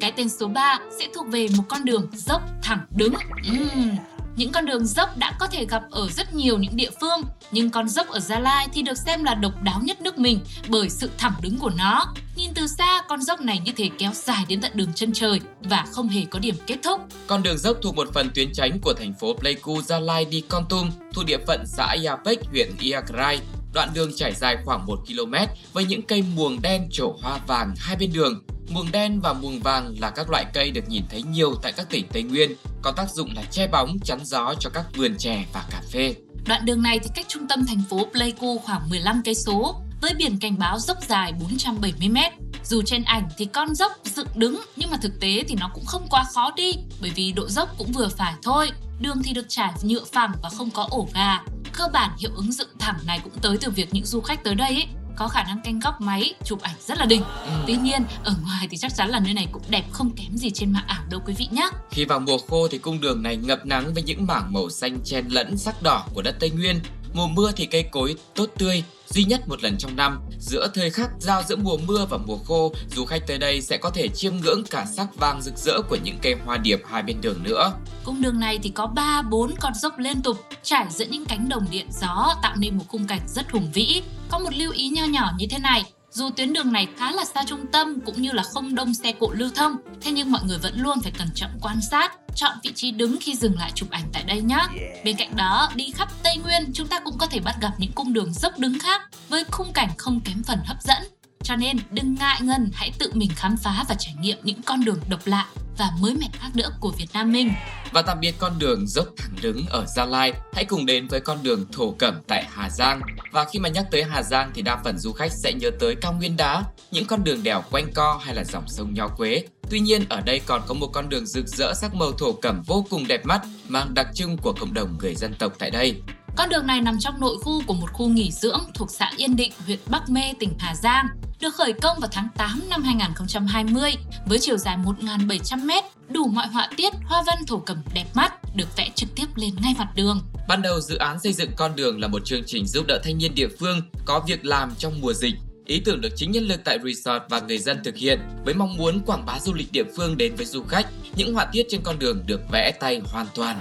Cái 0.00 0.12
tên 0.16 0.28
số 0.28 0.48
3 0.48 0.78
sẽ 0.98 1.06
thuộc 1.14 1.26
về 1.28 1.46
một 1.56 1.62
con 1.68 1.84
đường 1.84 2.08
dốc 2.12 2.40
thẳng 2.62 2.78
đứng. 2.96 3.14
Uhm, 3.52 3.96
những 4.36 4.52
con 4.52 4.66
đường 4.66 4.86
dốc 4.86 5.16
đã 5.16 5.32
có 5.40 5.46
thể 5.46 5.66
gặp 5.66 5.82
ở 5.90 6.08
rất 6.08 6.34
nhiều 6.34 6.58
những 6.58 6.76
địa 6.76 6.90
phương, 7.00 7.22
nhưng 7.50 7.70
con 7.70 7.88
dốc 7.88 8.08
ở 8.08 8.20
Gia 8.20 8.38
Lai 8.38 8.68
thì 8.72 8.82
được 8.82 8.98
xem 8.98 9.24
là 9.24 9.34
độc 9.34 9.62
đáo 9.62 9.80
nhất 9.84 10.00
nước 10.00 10.18
mình 10.18 10.40
bởi 10.68 10.90
sự 10.90 11.10
thẳng 11.18 11.32
đứng 11.40 11.58
của 11.58 11.70
nó. 11.76 12.14
Nhìn 12.36 12.50
từ 12.54 12.66
xa, 12.66 13.02
con 13.08 13.22
dốc 13.22 13.40
này 13.40 13.60
như 13.64 13.72
thể 13.72 13.90
kéo 13.98 14.10
dài 14.14 14.44
đến 14.48 14.60
tận 14.60 14.72
đường 14.74 14.92
chân 14.94 15.12
trời 15.12 15.40
và 15.60 15.84
không 15.92 16.08
hề 16.08 16.24
có 16.30 16.38
điểm 16.38 16.54
kết 16.66 16.76
thúc. 16.82 17.00
Con 17.26 17.42
đường 17.42 17.58
dốc 17.58 17.76
thuộc 17.82 17.96
một 17.96 18.08
phần 18.14 18.30
tuyến 18.34 18.52
tránh 18.52 18.80
của 18.80 18.94
thành 18.94 19.14
phố 19.20 19.34
Pleiku, 19.34 19.82
Gia 19.82 19.98
Lai 19.98 20.24
đi 20.24 20.40
Con 20.48 20.64
Tum, 20.68 20.90
thuộc 21.14 21.24
địa 21.26 21.38
phận 21.46 21.64
xã 21.66 21.96
Yapek, 22.04 22.46
huyện 22.50 22.70
Iagrai. 22.80 23.40
Đoạn 23.76 23.88
đường 23.94 24.10
trải 24.16 24.34
dài 24.34 24.56
khoảng 24.64 24.86
1 24.86 24.98
km 25.06 25.34
với 25.72 25.84
những 25.84 26.02
cây 26.02 26.24
muồng 26.36 26.62
đen 26.62 26.88
trổ 26.92 27.16
hoa 27.22 27.38
vàng 27.46 27.74
hai 27.78 27.96
bên 27.96 28.12
đường. 28.12 28.42
Muồng 28.68 28.92
đen 28.92 29.20
và 29.20 29.32
muồng 29.32 29.60
vàng 29.60 29.94
là 30.00 30.10
các 30.10 30.30
loại 30.30 30.44
cây 30.54 30.70
được 30.70 30.88
nhìn 30.88 31.02
thấy 31.10 31.22
nhiều 31.22 31.54
tại 31.62 31.72
các 31.72 31.86
tỉnh 31.90 32.06
Tây 32.12 32.22
Nguyên, 32.22 32.52
có 32.82 32.92
tác 32.92 33.10
dụng 33.10 33.30
là 33.36 33.42
che 33.50 33.66
bóng, 33.66 33.98
chắn 34.04 34.18
gió 34.24 34.54
cho 34.60 34.70
các 34.70 34.84
vườn 34.96 35.16
chè 35.18 35.44
và 35.52 35.64
cà 35.70 35.82
phê. 35.92 36.14
Đoạn 36.46 36.64
đường 36.64 36.82
này 36.82 36.98
thì 36.98 37.10
cách 37.14 37.26
trung 37.28 37.48
tâm 37.48 37.66
thành 37.66 37.82
phố 37.90 38.06
Pleiku 38.12 38.58
khoảng 38.58 38.88
15 38.90 39.22
cây 39.24 39.34
số 39.34 39.80
với 40.00 40.14
biển 40.18 40.38
cảnh 40.40 40.58
báo 40.58 40.78
dốc 40.78 40.98
dài 41.08 41.32
470 41.40 42.08
m. 42.08 42.16
Dù 42.64 42.82
trên 42.82 43.04
ảnh 43.04 43.28
thì 43.38 43.44
con 43.44 43.74
dốc 43.74 43.92
dựng 44.04 44.28
đứng 44.34 44.60
nhưng 44.76 44.90
mà 44.90 44.96
thực 45.02 45.20
tế 45.20 45.44
thì 45.48 45.54
nó 45.60 45.70
cũng 45.74 45.84
không 45.86 46.06
quá 46.10 46.24
khó 46.34 46.50
đi 46.56 46.72
bởi 47.00 47.10
vì 47.10 47.32
độ 47.32 47.48
dốc 47.48 47.68
cũng 47.78 47.92
vừa 47.92 48.08
phải 48.08 48.34
thôi. 48.42 48.70
Đường 49.00 49.22
thì 49.22 49.32
được 49.32 49.46
trải 49.48 49.72
nhựa 49.82 50.04
phẳng 50.12 50.32
và 50.42 50.48
không 50.48 50.70
có 50.70 50.86
ổ 50.90 51.08
gà. 51.14 51.38
Cơ 51.76 51.88
bản 51.92 52.10
hiệu 52.18 52.30
ứng 52.36 52.52
dựng 52.52 52.68
thẳng 52.78 52.98
này 53.06 53.20
cũng 53.24 53.32
tới 53.42 53.56
từ 53.60 53.70
việc 53.70 53.88
những 53.94 54.04
du 54.04 54.20
khách 54.20 54.44
tới 54.44 54.54
đây 54.54 54.68
ấy, 54.68 54.86
có 55.16 55.28
khả 55.28 55.44
năng 55.44 55.60
canh 55.64 55.78
góc 55.78 56.00
máy, 56.00 56.34
chụp 56.44 56.62
ảnh 56.62 56.74
rất 56.86 56.98
là 56.98 57.06
đỉnh. 57.06 57.22
Tuy 57.66 57.76
nhiên, 57.76 58.04
ở 58.24 58.34
ngoài 58.42 58.66
thì 58.70 58.76
chắc 58.76 58.94
chắn 58.96 59.08
là 59.08 59.20
nơi 59.20 59.34
này 59.34 59.48
cũng 59.52 59.62
đẹp 59.68 59.84
không 59.92 60.10
kém 60.10 60.36
gì 60.36 60.50
trên 60.50 60.72
mạng 60.72 60.84
ảo 60.86 61.02
đâu 61.10 61.20
quý 61.26 61.34
vị 61.38 61.48
nhé. 61.50 61.68
Khi 61.90 62.04
vào 62.04 62.20
mùa 62.20 62.38
khô 62.48 62.68
thì 62.68 62.78
cung 62.78 63.00
đường 63.00 63.22
này 63.22 63.36
ngập 63.36 63.66
nắng 63.66 63.94
với 63.94 64.02
những 64.02 64.26
mảng 64.26 64.52
màu 64.52 64.70
xanh 64.70 64.98
chen 65.04 65.28
lẫn 65.28 65.56
sắc 65.56 65.82
đỏ 65.82 66.04
của 66.14 66.22
đất 66.22 66.36
Tây 66.40 66.50
Nguyên. 66.50 66.80
Mùa 67.14 67.26
mưa 67.26 67.52
thì 67.56 67.66
cây 67.66 67.82
cối 67.82 68.16
tốt 68.34 68.46
tươi, 68.58 68.84
duy 69.08 69.24
nhất 69.24 69.48
một 69.48 69.62
lần 69.62 69.78
trong 69.78 69.96
năm. 69.96 70.20
Giữa 70.38 70.68
thời 70.74 70.90
khắc 70.90 71.10
giao 71.18 71.42
giữa 71.42 71.56
mùa 71.56 71.76
mưa 71.76 72.06
và 72.10 72.18
mùa 72.26 72.38
khô, 72.38 72.72
du 72.96 73.04
khách 73.04 73.26
tới 73.26 73.38
đây 73.38 73.60
sẽ 73.60 73.76
có 73.76 73.90
thể 73.90 74.08
chiêm 74.08 74.36
ngưỡng 74.36 74.64
cả 74.70 74.86
sắc 74.96 75.16
vàng 75.16 75.42
rực 75.42 75.56
rỡ 75.56 75.82
của 75.88 75.96
những 76.04 76.18
cây 76.22 76.34
hoa 76.44 76.56
điệp 76.56 76.82
hai 76.90 77.02
bên 77.02 77.20
đường 77.20 77.42
nữa. 77.42 77.72
Cung 78.04 78.22
đường 78.22 78.40
này 78.40 78.58
thì 78.62 78.70
có 78.70 78.86
3 78.86 79.22
4 79.22 79.54
con 79.60 79.74
dốc 79.74 79.98
liên 79.98 80.22
tục 80.22 80.36
trải 80.62 80.86
giữa 80.90 81.04
những 81.04 81.24
cánh 81.24 81.48
đồng 81.48 81.66
điện 81.70 81.86
gió 82.00 82.34
tạo 82.42 82.56
nên 82.56 82.78
một 82.78 82.84
khung 82.88 83.06
cảnh 83.06 83.20
rất 83.28 83.50
hùng 83.52 83.70
vĩ. 83.74 84.02
Có 84.30 84.38
một 84.38 84.54
lưu 84.54 84.72
ý 84.72 84.88
nho 84.88 85.04
nhỏ 85.04 85.32
như 85.38 85.46
thế 85.50 85.58
này, 85.58 85.84
dù 86.16 86.30
tuyến 86.30 86.52
đường 86.52 86.72
này 86.72 86.88
khá 86.98 87.12
là 87.12 87.24
xa 87.24 87.44
trung 87.46 87.66
tâm 87.72 88.00
cũng 88.00 88.22
như 88.22 88.32
là 88.32 88.42
không 88.42 88.74
đông 88.74 88.94
xe 88.94 89.12
cộ 89.12 89.30
lưu 89.32 89.50
thông, 89.54 89.76
thế 90.00 90.10
nhưng 90.12 90.32
mọi 90.32 90.40
người 90.44 90.58
vẫn 90.58 90.80
luôn 90.80 91.00
phải 91.02 91.12
cẩn 91.18 91.28
trọng 91.34 91.50
quan 91.62 91.80
sát, 91.90 92.12
chọn 92.34 92.58
vị 92.62 92.72
trí 92.74 92.90
đứng 92.90 93.16
khi 93.20 93.34
dừng 93.34 93.58
lại 93.58 93.72
chụp 93.74 93.90
ảnh 93.90 94.04
tại 94.12 94.22
đây 94.22 94.42
nhé. 94.42 94.66
Bên 95.04 95.16
cạnh 95.16 95.36
đó, 95.36 95.68
đi 95.74 95.92
khắp 95.94 96.08
Tây 96.22 96.36
Nguyên 96.36 96.70
chúng 96.74 96.88
ta 96.88 97.00
cũng 97.00 97.18
có 97.18 97.26
thể 97.26 97.40
bắt 97.40 97.56
gặp 97.60 97.72
những 97.78 97.92
cung 97.92 98.12
đường 98.12 98.32
dốc 98.32 98.58
đứng 98.58 98.78
khác 98.78 99.02
với 99.28 99.44
khung 99.44 99.72
cảnh 99.72 99.88
không 99.98 100.20
kém 100.20 100.42
phần 100.42 100.58
hấp 100.66 100.76
dẫn. 100.82 101.02
Cho 101.42 101.56
nên 101.56 101.76
đừng 101.90 102.14
ngại 102.14 102.40
ngần 102.42 102.70
hãy 102.74 102.92
tự 102.98 103.10
mình 103.14 103.30
khám 103.36 103.56
phá 103.56 103.84
và 103.88 103.94
trải 103.98 104.14
nghiệm 104.20 104.38
những 104.42 104.62
con 104.62 104.84
đường 104.84 105.00
độc 105.08 105.20
lạ 105.24 105.46
và 105.78 105.90
mới 106.00 106.14
mẻ 106.14 106.26
khác 106.32 106.48
nữa 106.54 106.70
của 106.80 106.90
Việt 106.90 107.06
Nam 107.12 107.32
mình. 107.32 107.50
Và 107.92 108.02
tạm 108.02 108.20
biệt 108.20 108.34
con 108.38 108.58
đường 108.58 108.86
dốc 108.86 109.06
thẳng 109.16 109.36
đứng 109.42 109.66
ở 109.66 109.86
Gia 109.96 110.04
Lai, 110.04 110.32
hãy 110.52 110.64
cùng 110.64 110.86
đến 110.86 111.08
với 111.08 111.20
con 111.20 111.42
đường 111.42 111.66
Thổ 111.72 111.90
Cẩm 111.98 112.20
tại 112.26 112.44
Hà 112.50 112.70
Giang. 112.70 113.00
Và 113.32 113.44
khi 113.44 113.58
mà 113.58 113.68
nhắc 113.68 113.86
tới 113.90 114.04
Hà 114.04 114.22
Giang 114.22 114.50
thì 114.54 114.62
đa 114.62 114.76
phần 114.84 114.98
du 114.98 115.12
khách 115.12 115.32
sẽ 115.32 115.52
nhớ 115.52 115.70
tới 115.80 115.94
cao 116.00 116.12
nguyên 116.12 116.36
đá, 116.36 116.62
những 116.90 117.06
con 117.06 117.24
đường 117.24 117.42
đèo 117.42 117.62
quanh 117.70 117.92
co 117.94 118.20
hay 118.24 118.34
là 118.34 118.44
dòng 118.44 118.64
sông 118.68 118.94
Nho 118.94 119.08
Quế. 119.08 119.44
Tuy 119.70 119.80
nhiên 119.80 120.04
ở 120.08 120.20
đây 120.20 120.40
còn 120.46 120.62
có 120.66 120.74
một 120.74 120.88
con 120.92 121.08
đường 121.08 121.26
rực 121.26 121.46
rỡ 121.46 121.74
sắc 121.74 121.94
màu 121.94 122.12
thổ 122.12 122.32
cẩm 122.32 122.62
vô 122.66 122.86
cùng 122.90 123.06
đẹp 123.06 123.26
mắt, 123.26 123.42
mang 123.68 123.94
đặc 123.94 124.06
trưng 124.14 124.36
của 124.36 124.52
cộng 124.52 124.74
đồng 124.74 124.98
người 124.98 125.14
dân 125.14 125.34
tộc 125.38 125.52
tại 125.58 125.70
đây. 125.70 126.02
Con 126.36 126.48
đường 126.48 126.66
này 126.66 126.80
nằm 126.80 126.98
trong 126.98 127.20
nội 127.20 127.36
khu 127.42 127.62
của 127.66 127.74
một 127.74 127.92
khu 127.92 128.08
nghỉ 128.08 128.30
dưỡng 128.32 128.60
thuộc 128.74 128.90
xã 128.90 129.10
Yên 129.16 129.36
Định, 129.36 129.52
huyện 129.66 129.78
Bắc 129.86 130.10
Mê, 130.10 130.22
tỉnh 130.40 130.52
Hà 130.58 130.74
Giang, 130.74 131.06
được 131.40 131.54
khởi 131.54 131.72
công 131.72 131.98
vào 132.00 132.10
tháng 132.12 132.28
8 132.36 132.62
năm 132.70 132.82
2020 132.82 133.92
với 134.26 134.38
chiều 134.38 134.56
dài 134.56 134.76
1.700m, 134.84 135.82
đủ 136.08 136.26
mọi 136.26 136.46
họa 136.46 136.68
tiết, 136.76 136.92
hoa 137.04 137.22
văn 137.26 137.38
thổ 137.46 137.58
cẩm 137.58 137.82
đẹp 137.94 138.04
mắt, 138.14 138.32
được 138.54 138.76
vẽ 138.76 138.90
trực 138.94 139.08
tiếp 139.14 139.26
lên 139.36 139.50
ngay 139.62 139.74
mặt 139.78 139.88
đường. 139.94 140.20
Ban 140.48 140.62
đầu 140.62 140.80
dự 140.80 140.96
án 140.96 141.20
xây 141.20 141.32
dựng 141.32 141.50
con 141.56 141.76
đường 141.76 142.00
là 142.00 142.08
một 142.08 142.24
chương 142.24 142.42
trình 142.46 142.66
giúp 142.66 142.84
đỡ 142.88 143.00
thanh 143.04 143.18
niên 143.18 143.34
địa 143.34 143.48
phương 143.60 143.80
có 144.04 144.24
việc 144.26 144.44
làm 144.44 144.72
trong 144.78 145.00
mùa 145.00 145.12
dịch. 145.12 145.34
Ý 145.66 145.80
tưởng 145.84 146.00
được 146.00 146.12
chính 146.16 146.30
nhân 146.30 146.44
lực 146.44 146.60
tại 146.64 146.78
resort 146.84 147.22
và 147.28 147.40
người 147.40 147.58
dân 147.58 147.80
thực 147.84 147.96
hiện 147.96 148.20
với 148.44 148.54
mong 148.54 148.76
muốn 148.76 149.00
quảng 149.06 149.26
bá 149.26 149.40
du 149.40 149.54
lịch 149.54 149.72
địa 149.72 149.84
phương 149.96 150.16
đến 150.16 150.34
với 150.36 150.46
du 150.46 150.62
khách. 150.62 150.86
Những 151.16 151.34
họa 151.34 151.46
tiết 151.52 151.66
trên 151.68 151.80
con 151.82 151.98
đường 151.98 152.22
được 152.26 152.40
vẽ 152.52 152.72
tay 152.80 153.00
hoàn 153.04 153.26
toàn. 153.34 153.58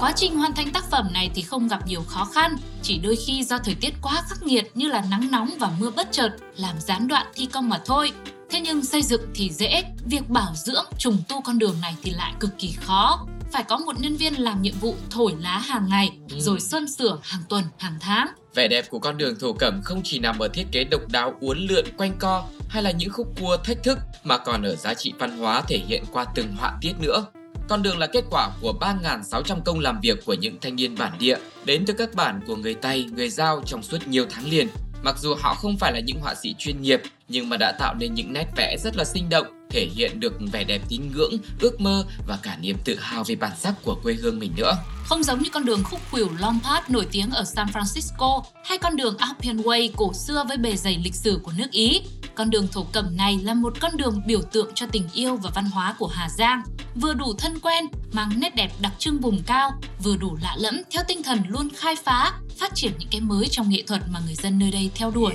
Quá 0.00 0.12
trình 0.16 0.36
hoàn 0.36 0.54
thành 0.54 0.70
tác 0.72 0.84
phẩm 0.90 1.08
này 1.12 1.30
thì 1.34 1.42
không 1.42 1.68
gặp 1.68 1.86
nhiều 1.86 2.02
khó 2.08 2.24
khăn, 2.24 2.56
chỉ 2.82 2.98
đôi 2.98 3.16
khi 3.16 3.44
do 3.44 3.58
thời 3.58 3.74
tiết 3.74 3.94
quá 4.02 4.22
khắc 4.28 4.42
nghiệt 4.42 4.70
như 4.74 4.88
là 4.88 5.02
nắng 5.10 5.30
nóng 5.30 5.50
và 5.60 5.70
mưa 5.80 5.90
bất 5.90 6.08
chợt 6.12 6.30
làm 6.56 6.80
gián 6.80 7.08
đoạn 7.08 7.26
thi 7.34 7.46
công 7.46 7.68
mà 7.68 7.80
thôi. 7.86 8.12
Thế 8.50 8.60
nhưng 8.60 8.84
xây 8.84 9.02
dựng 9.02 9.20
thì 9.34 9.50
dễ, 9.50 9.84
việc 10.06 10.28
bảo 10.28 10.52
dưỡng, 10.54 10.84
trùng 10.98 11.18
tu 11.28 11.40
con 11.40 11.58
đường 11.58 11.76
này 11.82 11.96
thì 12.02 12.10
lại 12.10 12.32
cực 12.40 12.58
kỳ 12.58 12.74
khó. 12.80 13.26
Phải 13.52 13.62
có 13.62 13.78
một 13.78 14.00
nhân 14.00 14.16
viên 14.16 14.34
làm 14.34 14.62
nhiệm 14.62 14.74
vụ 14.80 14.94
thổi 15.10 15.34
lá 15.40 15.58
hàng 15.58 15.88
ngày, 15.88 16.10
Ừ. 16.30 16.40
rồi 16.40 16.60
sơn 16.60 16.88
sửa 16.88 17.18
hàng 17.22 17.42
tuần, 17.48 17.64
hàng 17.78 17.96
tháng. 18.00 18.26
Vẻ 18.54 18.68
đẹp 18.68 18.84
của 18.90 18.98
con 18.98 19.18
đường 19.18 19.34
thổ 19.40 19.52
cẩm 19.52 19.80
không 19.84 20.00
chỉ 20.04 20.18
nằm 20.18 20.38
ở 20.38 20.48
thiết 20.48 20.66
kế 20.72 20.84
độc 20.84 21.00
đáo 21.10 21.34
uốn 21.40 21.58
lượn 21.58 21.84
quanh 21.96 22.12
co 22.18 22.44
hay 22.68 22.82
là 22.82 22.90
những 22.90 23.10
khúc 23.12 23.26
cua 23.40 23.56
thách 23.64 23.82
thức 23.84 23.98
mà 24.24 24.38
còn 24.38 24.62
ở 24.62 24.76
giá 24.76 24.94
trị 24.94 25.12
văn 25.18 25.38
hóa 25.38 25.62
thể 25.68 25.78
hiện 25.88 26.04
qua 26.12 26.24
từng 26.34 26.56
họa 26.56 26.72
tiết 26.80 26.92
nữa. 27.00 27.24
Con 27.68 27.82
đường 27.82 27.98
là 27.98 28.06
kết 28.06 28.24
quả 28.30 28.50
của 28.60 28.74
3.600 28.80 29.60
công 29.64 29.80
làm 29.80 30.00
việc 30.00 30.24
của 30.26 30.34
những 30.34 30.58
thanh 30.60 30.76
niên 30.76 30.94
bản 30.98 31.12
địa 31.18 31.36
đến 31.64 31.84
từ 31.86 31.94
các 31.98 32.14
bản 32.14 32.40
của 32.46 32.56
người 32.56 32.74
Tây, 32.74 33.06
người 33.16 33.30
Giao 33.30 33.62
trong 33.66 33.82
suốt 33.82 34.08
nhiều 34.08 34.26
tháng 34.30 34.50
liền. 34.50 34.68
Mặc 35.02 35.18
dù 35.18 35.34
họ 35.38 35.54
không 35.54 35.76
phải 35.80 35.92
là 35.92 36.00
những 36.06 36.20
họa 36.20 36.34
sĩ 36.34 36.54
chuyên 36.58 36.82
nghiệp 36.82 37.00
nhưng 37.28 37.48
mà 37.48 37.56
đã 37.56 37.72
tạo 37.78 37.94
nên 37.94 38.14
những 38.14 38.32
nét 38.32 38.46
vẽ 38.56 38.76
rất 38.84 38.96
là 38.96 39.04
sinh 39.04 39.28
động, 39.28 39.46
thể 39.70 39.88
hiện 39.94 40.20
được 40.20 40.32
vẻ 40.52 40.64
đẹp 40.64 40.82
tín 40.88 41.12
ngưỡng, 41.12 41.32
ước 41.60 41.80
mơ 41.80 42.04
và 42.26 42.38
cả 42.42 42.56
niềm 42.60 42.76
tự 42.84 42.98
hào 43.00 43.24
về 43.24 43.34
bản 43.34 43.52
sắc 43.58 43.74
của 43.84 43.96
quê 44.02 44.14
hương 44.14 44.38
mình 44.38 44.52
nữa. 44.56 44.72
Không 45.04 45.22
giống 45.22 45.42
như 45.42 45.50
con 45.52 45.64
đường 45.64 45.84
khúc 45.84 46.00
khuỷu 46.10 46.28
Lombard 46.40 46.88
nổi 46.88 47.06
tiếng 47.12 47.30
ở 47.30 47.44
San 47.44 47.66
Francisco 47.66 48.42
hay 48.64 48.78
con 48.78 48.96
đường 48.96 49.16
Appian 49.18 49.56
Way 49.56 49.90
cổ 49.96 50.12
xưa 50.12 50.44
với 50.48 50.56
bề 50.56 50.76
dày 50.76 50.98
lịch 51.04 51.14
sử 51.14 51.40
của 51.42 51.52
nước 51.56 51.70
Ý. 51.70 52.00
Con 52.34 52.50
đường 52.50 52.68
thổ 52.72 52.86
cẩm 52.92 53.16
này 53.16 53.38
là 53.42 53.54
một 53.54 53.80
con 53.80 53.96
đường 53.96 54.22
biểu 54.26 54.42
tượng 54.52 54.70
cho 54.74 54.86
tình 54.92 55.08
yêu 55.14 55.36
và 55.36 55.50
văn 55.54 55.64
hóa 55.64 55.94
của 55.98 56.06
Hà 56.06 56.28
Giang, 56.28 56.62
vừa 56.94 57.14
đủ 57.14 57.34
thân 57.38 57.58
quen, 57.60 57.84
mang 58.12 58.40
nét 58.40 58.54
đẹp 58.54 58.70
đặc 58.80 58.92
trưng 58.98 59.20
vùng 59.20 59.42
cao, 59.46 59.70
vừa 60.02 60.16
đủ 60.16 60.38
lạ 60.42 60.56
lẫm 60.58 60.82
theo 60.90 61.02
tinh 61.08 61.22
thần 61.22 61.42
luôn 61.48 61.68
khai 61.76 61.96
phá, 62.04 62.32
phát 62.58 62.72
triển 62.74 62.92
những 62.98 63.08
cái 63.10 63.20
mới 63.20 63.48
trong 63.50 63.68
nghệ 63.68 63.82
thuật 63.86 64.02
mà 64.10 64.20
người 64.26 64.34
dân 64.34 64.58
nơi 64.58 64.70
đây 64.70 64.90
theo 64.94 65.10
đuổi. 65.10 65.32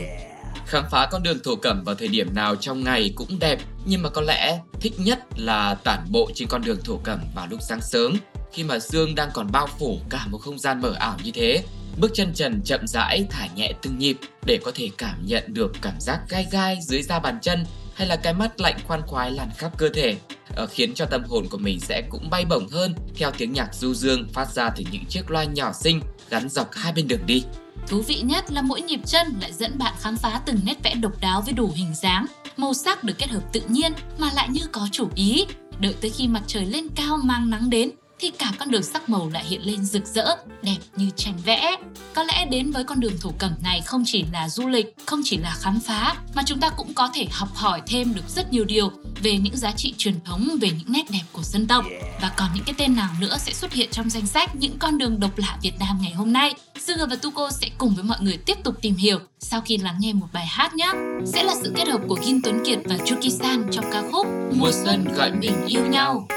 Khám 0.65 0.83
phá 0.91 1.07
con 1.11 1.23
đường 1.23 1.39
thổ 1.43 1.55
cẩm 1.55 1.83
vào 1.83 1.95
thời 1.95 2.07
điểm 2.07 2.35
nào 2.35 2.55
trong 2.55 2.83
ngày 2.83 3.13
cũng 3.15 3.39
đẹp, 3.39 3.59
nhưng 3.85 4.01
mà 4.01 4.09
có 4.09 4.21
lẽ 4.21 4.59
thích 4.81 4.93
nhất 4.97 5.19
là 5.37 5.75
tản 5.75 5.99
bộ 6.11 6.31
trên 6.35 6.47
con 6.47 6.61
đường 6.61 6.79
thổ 6.83 6.97
cẩm 7.03 7.19
vào 7.35 7.47
lúc 7.47 7.59
sáng 7.61 7.81
sớm, 7.81 8.17
khi 8.53 8.63
mà 8.63 8.79
sương 8.79 9.15
đang 9.15 9.29
còn 9.33 9.51
bao 9.51 9.67
phủ 9.79 9.99
cả 10.09 10.27
một 10.27 10.37
không 10.37 10.59
gian 10.59 10.81
mờ 10.81 10.93
ảo 10.99 11.17
như 11.23 11.31
thế. 11.33 11.63
Bước 11.97 12.11
chân 12.13 12.33
trần 12.33 12.61
chậm 12.65 12.87
rãi 12.87 13.25
thả 13.29 13.47
nhẹ 13.55 13.73
từng 13.81 13.97
nhịp 13.97 14.17
để 14.45 14.59
có 14.63 14.71
thể 14.75 14.89
cảm 14.97 15.25
nhận 15.25 15.43
được 15.47 15.71
cảm 15.81 15.99
giác 15.99 16.19
gai 16.29 16.47
gai 16.51 16.79
dưới 16.81 17.01
da 17.01 17.19
bàn 17.19 17.39
chân 17.41 17.65
hay 17.95 18.07
là 18.07 18.15
cái 18.15 18.33
mắt 18.33 18.61
lạnh 18.61 18.77
khoan 18.87 19.01
khoái 19.01 19.31
lan 19.31 19.49
khắp 19.57 19.77
cơ 19.77 19.89
thể, 19.89 20.15
ờ, 20.55 20.67
khiến 20.67 20.93
cho 20.93 21.05
tâm 21.05 21.23
hồn 21.23 21.47
của 21.49 21.57
mình 21.57 21.79
sẽ 21.79 22.01
cũng 22.09 22.29
bay 22.29 22.45
bổng 22.45 22.67
hơn 22.67 22.93
theo 23.15 23.31
tiếng 23.31 23.53
nhạc 23.53 23.75
du 23.75 23.93
dương 23.93 24.27
phát 24.33 24.51
ra 24.51 24.69
từ 24.69 24.83
những 24.91 25.05
chiếc 25.05 25.31
loa 25.31 25.43
nhỏ 25.43 25.73
xinh 25.73 26.01
gắn 26.29 26.49
dọc 26.49 26.73
hai 26.73 26.93
bên 26.93 27.07
đường 27.07 27.25
đi. 27.25 27.43
Thú 27.87 28.01
vị 28.01 28.21
nhất 28.21 28.51
là 28.51 28.61
mỗi 28.61 28.81
nhịp 28.81 28.99
chân 29.05 29.27
lại 29.41 29.53
dẫn 29.53 29.77
bạn 29.77 29.93
khám 29.99 30.17
phá 30.17 30.41
từng 30.45 30.59
nét 30.65 30.83
vẽ 30.83 30.95
độc 30.95 31.21
đáo 31.21 31.41
với 31.41 31.53
đủ 31.53 31.71
hình 31.75 31.93
dáng, 31.95 32.25
màu 32.57 32.73
sắc 32.73 33.03
được 33.03 33.17
kết 33.17 33.29
hợp 33.29 33.53
tự 33.53 33.61
nhiên 33.67 33.93
mà 34.17 34.31
lại 34.35 34.49
như 34.49 34.61
có 34.71 34.87
chủ 34.91 35.09
ý. 35.15 35.45
Đợi 35.79 35.95
tới 36.01 36.09
khi 36.09 36.27
mặt 36.27 36.43
trời 36.47 36.65
lên 36.65 36.87
cao 36.95 37.17
mang 37.23 37.49
nắng 37.49 37.69
đến 37.69 37.91
thì 38.23 38.29
cả 38.29 38.51
con 38.59 38.71
đường 38.71 38.83
sắc 38.83 39.09
màu 39.09 39.29
lại 39.29 39.43
hiện 39.47 39.61
lên 39.65 39.85
rực 39.85 40.07
rỡ, 40.07 40.35
đẹp 40.61 40.77
như 40.95 41.09
tranh 41.15 41.33
vẽ. 41.45 41.75
Có 42.13 42.23
lẽ 42.23 42.45
đến 42.45 42.71
với 42.71 42.83
con 42.83 42.99
đường 42.99 43.17
thổ 43.21 43.31
cẩm 43.37 43.51
này 43.63 43.81
không 43.81 44.03
chỉ 44.05 44.25
là 44.33 44.49
du 44.49 44.67
lịch, 44.67 44.95
không 45.05 45.21
chỉ 45.23 45.37
là 45.37 45.55
khám 45.59 45.79
phá, 45.79 46.15
mà 46.35 46.43
chúng 46.45 46.59
ta 46.59 46.69
cũng 46.69 46.93
có 46.93 47.09
thể 47.13 47.27
học 47.31 47.49
hỏi 47.55 47.81
thêm 47.87 48.13
được 48.15 48.29
rất 48.29 48.53
nhiều 48.53 48.65
điều 48.65 48.91
về 49.23 49.37
những 49.37 49.57
giá 49.57 49.71
trị 49.71 49.93
truyền 49.97 50.15
thống, 50.25 50.49
về 50.61 50.71
những 50.71 50.91
nét 50.91 51.11
đẹp 51.11 51.23
của 51.31 51.43
dân 51.43 51.67
tộc. 51.67 51.85
Và 52.21 52.31
còn 52.37 52.49
những 52.55 52.63
cái 52.63 52.75
tên 52.77 52.95
nào 52.95 53.09
nữa 53.19 53.37
sẽ 53.39 53.53
xuất 53.53 53.73
hiện 53.73 53.89
trong 53.91 54.09
danh 54.09 54.27
sách 54.27 54.55
những 54.55 54.77
con 54.79 54.97
đường 54.97 55.19
độc 55.19 55.37
lạ 55.37 55.57
Việt 55.61 55.79
Nam 55.79 55.97
ngày 56.01 56.11
hôm 56.11 56.33
nay. 56.33 56.53
Sugar 56.79 57.09
và 57.09 57.15
Tuko 57.15 57.49
sẽ 57.51 57.69
cùng 57.77 57.95
với 57.95 58.03
mọi 58.03 58.17
người 58.21 58.37
tiếp 58.37 58.57
tục 58.63 58.75
tìm 58.81 58.95
hiểu 58.95 59.19
sau 59.39 59.61
khi 59.61 59.77
lắng 59.77 59.97
nghe 59.99 60.13
một 60.13 60.27
bài 60.33 60.45
hát 60.45 60.75
nhé. 60.75 60.91
Sẽ 61.25 61.43
là 61.43 61.53
sự 61.63 61.73
kết 61.75 61.87
hợp 61.87 62.01
của 62.07 62.19
Kim 62.25 62.41
Tuấn 62.41 62.65
Kiệt 62.65 62.79
và 62.85 62.97
Chuki 63.05 63.29
San 63.39 63.67
trong 63.71 63.85
ca 63.91 64.03
khúc 64.11 64.27
Mùa 64.55 64.71
xuân 64.83 65.05
gọi 65.15 65.31
mình 65.31 65.65
yêu 65.67 65.85
nhau. 65.85 66.27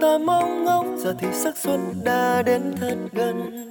Ta 0.00 0.18
mong 0.18 0.64
ngóng, 0.64 0.98
giờ 0.98 1.14
thì 1.18 1.28
sắc 1.32 1.56
xuân 1.56 1.94
đã 2.04 2.42
đến 2.42 2.74
thật 2.80 2.96
gần. 3.12 3.68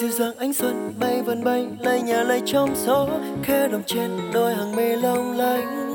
Dịu 0.00 0.10
dàng 0.10 0.38
ánh 0.38 0.52
xuân 0.52 0.94
bay 0.98 1.22
vần 1.22 1.44
bay, 1.44 1.66
lay 1.78 2.02
nhà 2.02 2.22
lay 2.22 2.42
trong 2.46 2.74
gió, 2.86 3.08
khe 3.42 3.68
đồng 3.68 3.82
trên 3.86 4.10
đôi 4.32 4.54
hàng 4.54 4.76
mi 4.76 4.96
long 4.96 5.38
lanh 5.38 5.90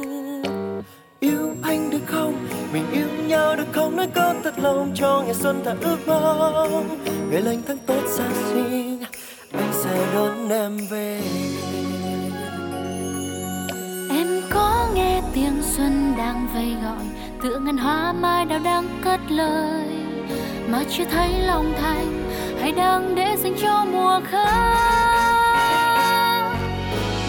yêu 1.20 1.56
anh 1.64 1.90
được 1.90 2.06
không? 2.06 2.48
Mình 2.74 2.86
yêu 2.92 3.08
nhau 3.28 3.56
được 3.56 3.68
không? 3.72 3.96
Nói 3.96 4.08
câu 4.14 4.34
thật 4.44 4.60
lòng 4.60 4.92
cho 4.96 5.24
ngày 5.26 5.34
xuân 5.34 5.62
ta 5.66 5.76
ước 5.82 5.98
mong. 6.08 6.98
Ngày 7.30 7.42
lành 7.42 7.62
tháng 7.68 7.78
tốt 7.78 8.02
xa 8.18 8.24
xin 8.50 9.00
anh 9.52 9.72
sẽ 9.84 10.08
đón 10.14 10.50
em 10.50 10.78
về. 10.90 11.22
Em 14.10 14.42
có 14.50 14.88
nghe 14.96 15.22
tiếng 15.34 15.62
xuân 15.62 16.14
đang 16.18 16.48
vây 16.54 16.76
gọi 16.84 17.15
tựa 17.46 17.60
ngân 17.60 17.78
hoa 17.78 18.14
mai 18.14 18.46
đào 18.46 18.60
đang 18.64 19.00
cất 19.04 19.20
lời. 19.30 19.88
Mà 20.68 20.80
chưa 20.98 21.04
thấy 21.12 21.30
lòng 21.40 21.74
thành, 21.82 22.30
hay 22.62 22.72
đang 22.72 23.16
để 23.16 23.36
dành 23.44 23.56
cho 23.62 23.86
mùa 23.86 24.20
khác 24.32 24.46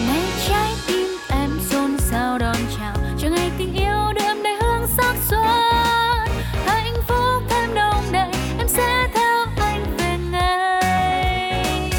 nay 0.07 0.21
trái 0.47 0.73
tim 0.87 1.07
em 1.29 1.49
xôn 1.69 1.97
xao 1.99 2.37
đón 2.37 2.55
chào 2.77 2.95
cho 3.19 3.29
ngày 3.29 3.51
tình 3.57 3.73
yêu 3.73 4.13
đượm 4.15 4.43
đầy 4.43 4.55
hương 4.61 4.87
sắc 4.97 5.15
xuân. 5.29 5.41
Hạnh 6.65 6.93
phúc 7.07 7.43
thêm 7.49 7.73
đông 7.75 8.03
đầy, 8.11 8.29
em 8.57 8.67
sẽ 8.67 9.07
theo 9.13 9.45
anh 9.57 9.83
về 9.97 10.17
ngày. 10.31 11.91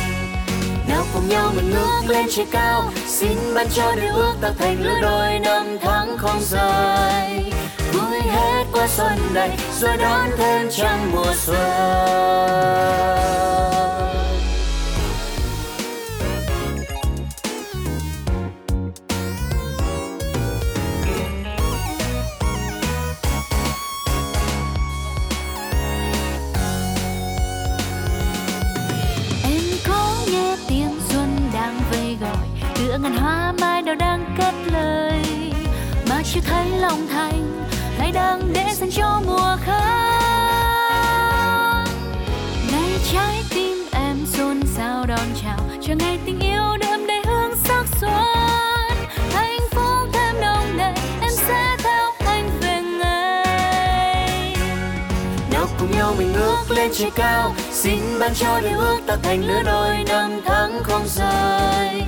Nào 0.88 1.04
cùng 1.14 1.28
nhau 1.28 1.52
mình 1.56 1.70
ngước 1.70 2.10
lên 2.10 2.26
trời 2.30 2.46
cao, 2.50 2.84
xin 3.06 3.38
ban 3.54 3.66
cho 3.68 3.92
điều 3.96 4.14
ước 4.14 4.34
ta 4.40 4.50
thành 4.58 4.82
lứa 4.82 4.98
đôi 5.02 5.38
năm 5.38 5.66
tháng 5.80 6.16
không 6.18 6.40
rời 6.40 7.52
vui 8.22 8.32
hết 8.32 8.64
qua 8.72 8.88
xuân 8.88 9.34
này 9.34 9.58
rồi 9.80 9.96
đón 9.96 10.31
thêm 10.37 10.68
trăng 10.70 11.12
mùa 11.12 11.35
xuân. 11.37 11.57
Em 29.44 29.62
có 29.88 30.16
nghe 30.33 30.57
tiếng 30.68 31.00
xuân 31.09 31.50
đang 31.54 31.81
vây 31.90 32.16
gọi 32.20 32.48
ngàn 33.02 33.16
hoa 33.16 33.52
mai 33.61 33.83
đào 33.83 33.94
đang 33.94 34.35
cất 34.38 34.54
lời. 34.72 35.22
Mà 36.09 36.22
chưa 36.35 36.40
thấy 36.46 36.70
lòng 36.81 37.07
thành 37.12 37.67
lại 38.09 38.12
đang 38.12 38.53
để 38.53 38.64
dành 38.75 38.90
cho 38.90 39.23
mùa 39.27 39.57
khác 39.64 39.85
nay 42.73 42.99
trái 43.12 43.44
tim 43.51 43.88
em 43.92 44.27
xôn 44.27 44.61
xao 44.77 45.07
đón 45.07 45.27
chào, 45.42 45.59
chờ 45.83 45.94
ngày 45.94 46.18
tình 46.27 46.40
yêu 46.40 46.77
đậm 46.81 47.07
đầy 47.07 47.23
hương 47.27 47.57
sắc 47.64 47.85
xuân. 48.01 48.12
Hạnh 49.33 49.59
phúc 49.71 50.09
thêm 50.12 50.35
đông 50.40 50.77
đầy 50.79 50.92
em 51.21 51.31
sẽ 51.31 51.77
theo 51.79 52.12
anh 52.27 52.51
về 52.61 52.81
ngày. 53.01 54.57
Nào 55.53 55.66
cùng 55.79 55.90
nhau 55.90 56.14
mình 56.18 56.33
ước 56.35 56.71
lên 56.71 56.90
trời 56.94 57.11
cao, 57.14 57.55
xin 57.73 58.01
ban 58.21 58.35
cho 58.35 58.61
điều 58.61 58.79
ước 58.79 58.99
ta 59.07 59.16
thành 59.23 59.44
lứa 59.47 59.62
đôi 59.66 59.97
năm 60.09 60.40
tháng 60.44 60.83
không 60.83 61.07
rời 61.07 62.03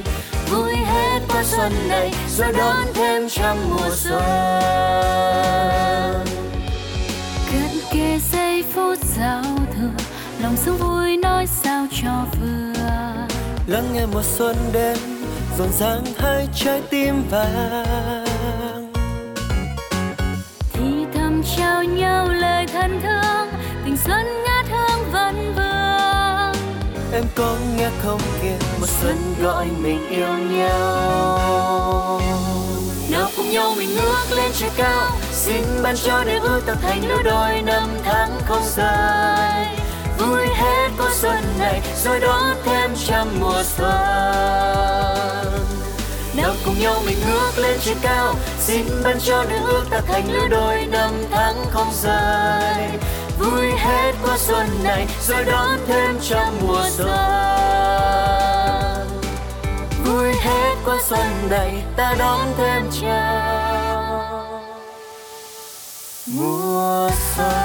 vui 0.50 0.74
hết 0.76 1.20
qua 1.28 1.44
xuân 1.44 1.72
này 1.88 2.12
rồi 2.36 2.52
đón 2.52 2.76
thêm 2.94 3.28
trăm 3.28 3.56
mùa 3.70 3.90
xuân. 3.90 4.22
Cận 7.52 7.80
kề 7.92 8.18
giây 8.32 8.64
phút 8.74 8.98
giao 9.18 9.42
thừa 9.76 10.04
lòng 10.42 10.56
sống 10.56 10.76
vui 10.76 11.16
nói 11.16 11.46
sao 11.46 11.86
cho 12.02 12.24
vừa. 12.40 12.72
Lắng 13.66 13.84
nghe 13.94 14.06
mùa 14.12 14.22
xuân 14.22 14.56
đến 14.72 14.98
rộn 15.58 15.68
ràng 15.78 16.04
hai 16.18 16.48
trái 16.54 16.82
tim 16.90 17.22
vàng. 17.30 18.92
Thì 20.72 21.06
thầm 21.14 21.42
trao 21.56 21.84
nhau 21.84 22.28
lời 22.28 22.66
thân 22.72 23.00
thương 23.02 23.48
tình 23.84 23.96
xuân 23.96 24.26
ngát 24.46 24.66
hương 24.70 25.12
vẫn 25.12 25.54
vương. 25.56 26.54
Em 27.12 27.24
có 27.34 27.56
nghe 27.76 27.88
không 28.02 28.20
kìa 28.42 28.56
xuân 29.00 29.34
gọi 29.42 29.66
mình 29.78 30.08
yêu 30.08 30.28
nhau. 30.50 32.20
Nào 33.10 33.28
cùng 33.36 33.50
nhau 33.50 33.74
mình 33.76 33.94
ngước 33.94 34.36
lên 34.36 34.50
trời 34.54 34.70
cao. 34.76 35.10
Xin 35.32 35.62
ban 35.82 35.96
cho 35.96 36.24
đêm 36.24 36.42
ước 36.42 36.60
ta 36.66 36.74
thành 36.82 37.08
lứa 37.08 37.22
đôi 37.24 37.62
năm 37.62 37.88
tháng 38.04 38.40
không 38.46 38.62
rời 38.76 39.66
vui 40.18 40.46
hết 40.46 40.88
có 40.98 41.10
xuân 41.12 41.44
này, 41.58 41.80
rồi 42.04 42.20
đón 42.20 42.42
thêm 42.64 42.90
trăm 43.06 43.28
mùa 43.40 43.62
xuân. 43.76 43.90
Nào 46.34 46.54
cùng 46.64 46.80
nhau 46.80 47.02
mình 47.06 47.18
ngước 47.28 47.58
lên 47.58 47.78
trời 47.84 47.96
cao. 48.02 48.34
Xin 48.60 48.86
ban 49.04 49.20
cho 49.20 49.44
điều 49.44 49.66
ước 49.66 49.84
ta 49.90 50.00
thành 50.08 50.32
lứa 50.32 50.48
đôi 50.50 50.86
năm 50.90 51.10
tháng 51.30 51.64
không 51.70 51.92
rời 52.02 52.88
vui 53.38 53.70
hết 53.76 54.12
qua 54.22 54.38
xuân 54.38 54.66
này, 54.82 55.06
rồi 55.28 55.44
đón 55.44 55.68
thêm 55.88 56.18
trăm 56.28 56.46
mùa 56.66 56.82
xuân 56.90 57.79
vui 60.20 60.32
hết 60.32 60.74
qua 60.84 60.98
xuân 61.08 61.48
đầy 61.50 61.82
ta 61.96 62.14
đón 62.18 62.40
thêm 62.56 62.82
trăm 63.00 63.60
mùa 66.26 67.10
xuân 67.36 67.59